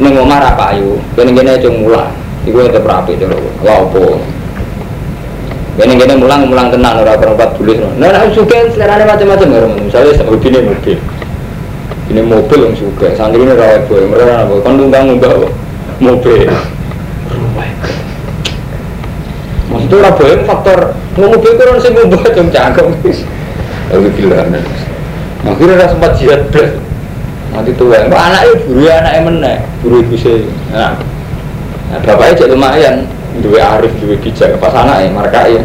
[0.00, 2.12] neng omah apa ayu, kene kene cung mulah.
[2.44, 3.36] Iku ente prapi cara.
[3.64, 4.20] Wah opo.
[5.78, 7.78] Ini kita mulang mulang tenang orang perempat tulis.
[7.78, 10.98] Nah, nah suka selerane macam-macam ya Misalnya hobi ini mobil,
[12.10, 13.06] ini mobil yang suka.
[13.14, 14.54] Santri ini rawat boy, mereka apa?
[14.66, 15.34] Kan tunggang mbak
[16.02, 16.50] mobil.
[19.70, 20.78] Maksudnya orang boy faktor
[21.14, 22.86] mobil kurang sih mau buat jam cangkem.
[23.94, 24.46] Lalu pilihan.
[25.46, 26.76] Akhirnya rasa sempat jihad belas.
[27.50, 29.54] Nanti tua, anaknya buru anaknya mana?
[29.82, 30.46] Buru ibu saya.
[30.70, 30.94] Nah,
[32.06, 32.96] bapaknya jadi lumayan
[33.40, 35.62] dua arif dua bijak pas anak ya marka ya.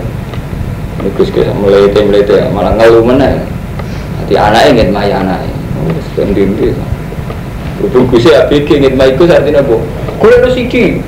[1.13, 3.37] Gus Gus mulai itu mulai itu malah ngeluh mana
[4.33, 5.45] anak ingin maya anak
[6.17, 6.73] sendiri itu
[7.77, 9.75] Berhubung Gus ya pikir ingin maya Gus artinya apa
[10.17, 11.03] gue ada siki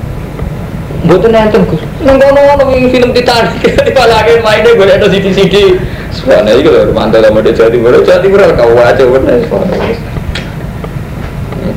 [1.07, 1.82] Buat nonton Gus.
[2.03, 3.63] Nonton nonton film Titanic.
[3.95, 5.80] Malah ingin mainnya gue ada siki
[6.13, 7.93] Soalnya itu loh mantel sama dia Jawa Timur.
[8.01, 9.39] Jawa Timur kau aja bener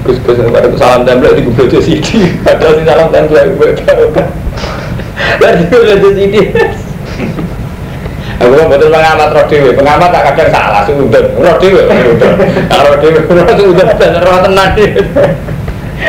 [0.05, 0.36] Gus Gus
[0.76, 3.70] salam tempel di Google siki ada si salam tempel gue
[5.40, 6.42] Lagi ada siki
[8.40, 13.20] Aku kan betul pengamat roh dewe, pengamat tak kadang salah sudah roh dewe, roh dewe,
[13.28, 14.72] roh sudah dan roh tenang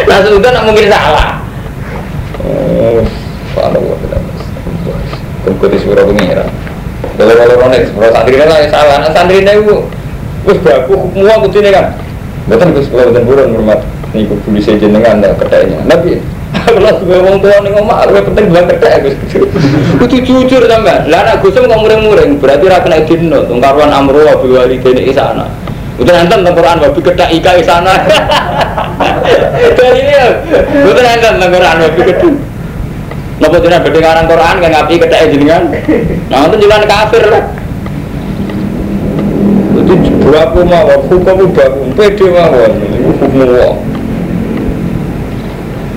[0.07, 1.43] Nah sudah nak mungkin salah.
[2.39, 3.03] Oh,
[3.53, 4.20] kalau gua tidak
[5.41, 6.45] Tunggu di suara pengira.
[7.20, 9.84] Kalau kalau nih, roh santri kan salah, nah santri nih gua,
[10.47, 11.86] gua baku semua kucing kan.
[12.47, 13.80] Betul gua sekolah betul buron hormat.
[14.16, 15.84] Nih gua tulis jenengan tak kedainya.
[15.84, 16.24] Nabi,
[16.78, 19.16] kalau gue wong tua nih ngomong, gue penting bilang kerja gus.
[19.99, 21.05] Kudu jujur sama.
[21.09, 23.39] Lah anak gue mau muring-muring, berarti rakyat kena dino.
[23.49, 25.49] Tungkaruan amru wabi wali dene isana.
[25.99, 27.93] Udah nonton Quran wabi kerja ika isana.
[29.78, 30.28] Dari ini ya,
[30.86, 32.30] udah nonton Quran wabi kerja.
[33.41, 35.64] Napa jenengan bedhe ngarang Quran kan ngapi kethek jenengan.
[36.30, 37.43] Nah, itu jalan kafir lah.
[39.82, 43.91] Itu berapa mawon, hukum berapa, pede mawon, hukum mawon.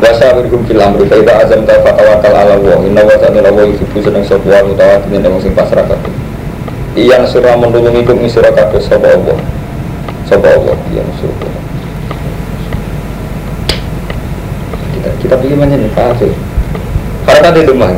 [0.04, 2.76] Wasa wirkum fil amri fa idza azamta fa tawakkal ala Allah.
[2.84, 6.12] Inna wa ta'ala wa yuhibbu seneng sapa wa mutawakkilin ing sing pasrah kabeh.
[6.92, 9.38] Iyan sira menulungi kum ing kabeh sapa Allah.
[10.28, 11.48] Sapa Allah iyan sira.
[14.92, 16.20] Kita kita pilih mana nih Pak
[17.24, 17.92] Karena kan itu mah.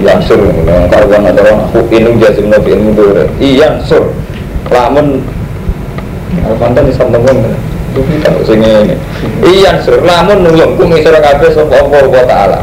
[0.00, 0.40] Iyan sur,
[0.88, 3.28] karuan ada orang aku inung jazim nabi ilmu dure.
[3.36, 4.12] Iyan sur,
[4.72, 5.24] lamun
[6.46, 7.69] Alfantan di sambungan itu
[8.06, 8.94] kita sing ini
[9.44, 10.00] iya sur.
[10.00, 12.60] Lamun nulung kum isra kabeh sapa Allah wa taala.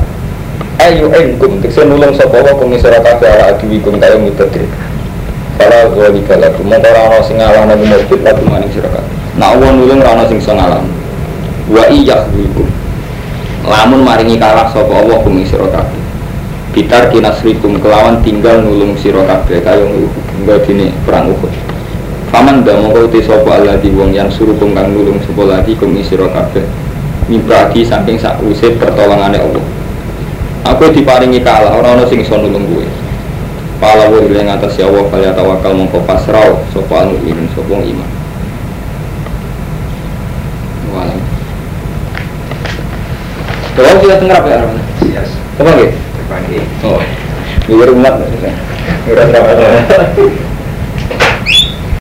[0.82, 4.66] Ayu enkum tekse nulung sapa Allah kum isra kabeh ala adiwikum kaya mitadri
[5.58, 6.66] Fala zalika lakum.
[6.70, 9.14] Mongko ora ana sing ngalahno mujud lakum maning sira kabeh.
[9.38, 10.92] Nak Allah nulung ora ana sing iso ngalahno
[11.68, 11.84] wa
[12.32, 12.68] wikum
[13.68, 16.02] lamun maringi kalah sapa Allah kum isra kabeh.
[16.72, 21.66] Bitar kinasrikum kelawan tinggal nulung sira kabeh kaya nggo dene perang Uhud
[22.28, 25.96] Paman dah mau kau sopo Allah di wong yang suruh kang nulung sopo lagi kum
[25.96, 26.64] isiro kabeh
[27.32, 29.64] Mibradi saking sak usir pertolongannya Allah
[30.76, 32.84] Aku diparingi kalah orang orang sing iso nulung gue
[33.80, 38.10] Pala wa yang atas ya Allah kalian tawakal mongko pasrau sopo anu iman sopo iman
[40.92, 41.20] Walam
[43.78, 44.60] Kalau kita apa ya?
[45.06, 45.30] Yes.
[45.62, 45.94] Apa lagi?
[46.82, 46.98] Oh,
[47.70, 48.14] biar umat.
[49.06, 49.58] Biar umat.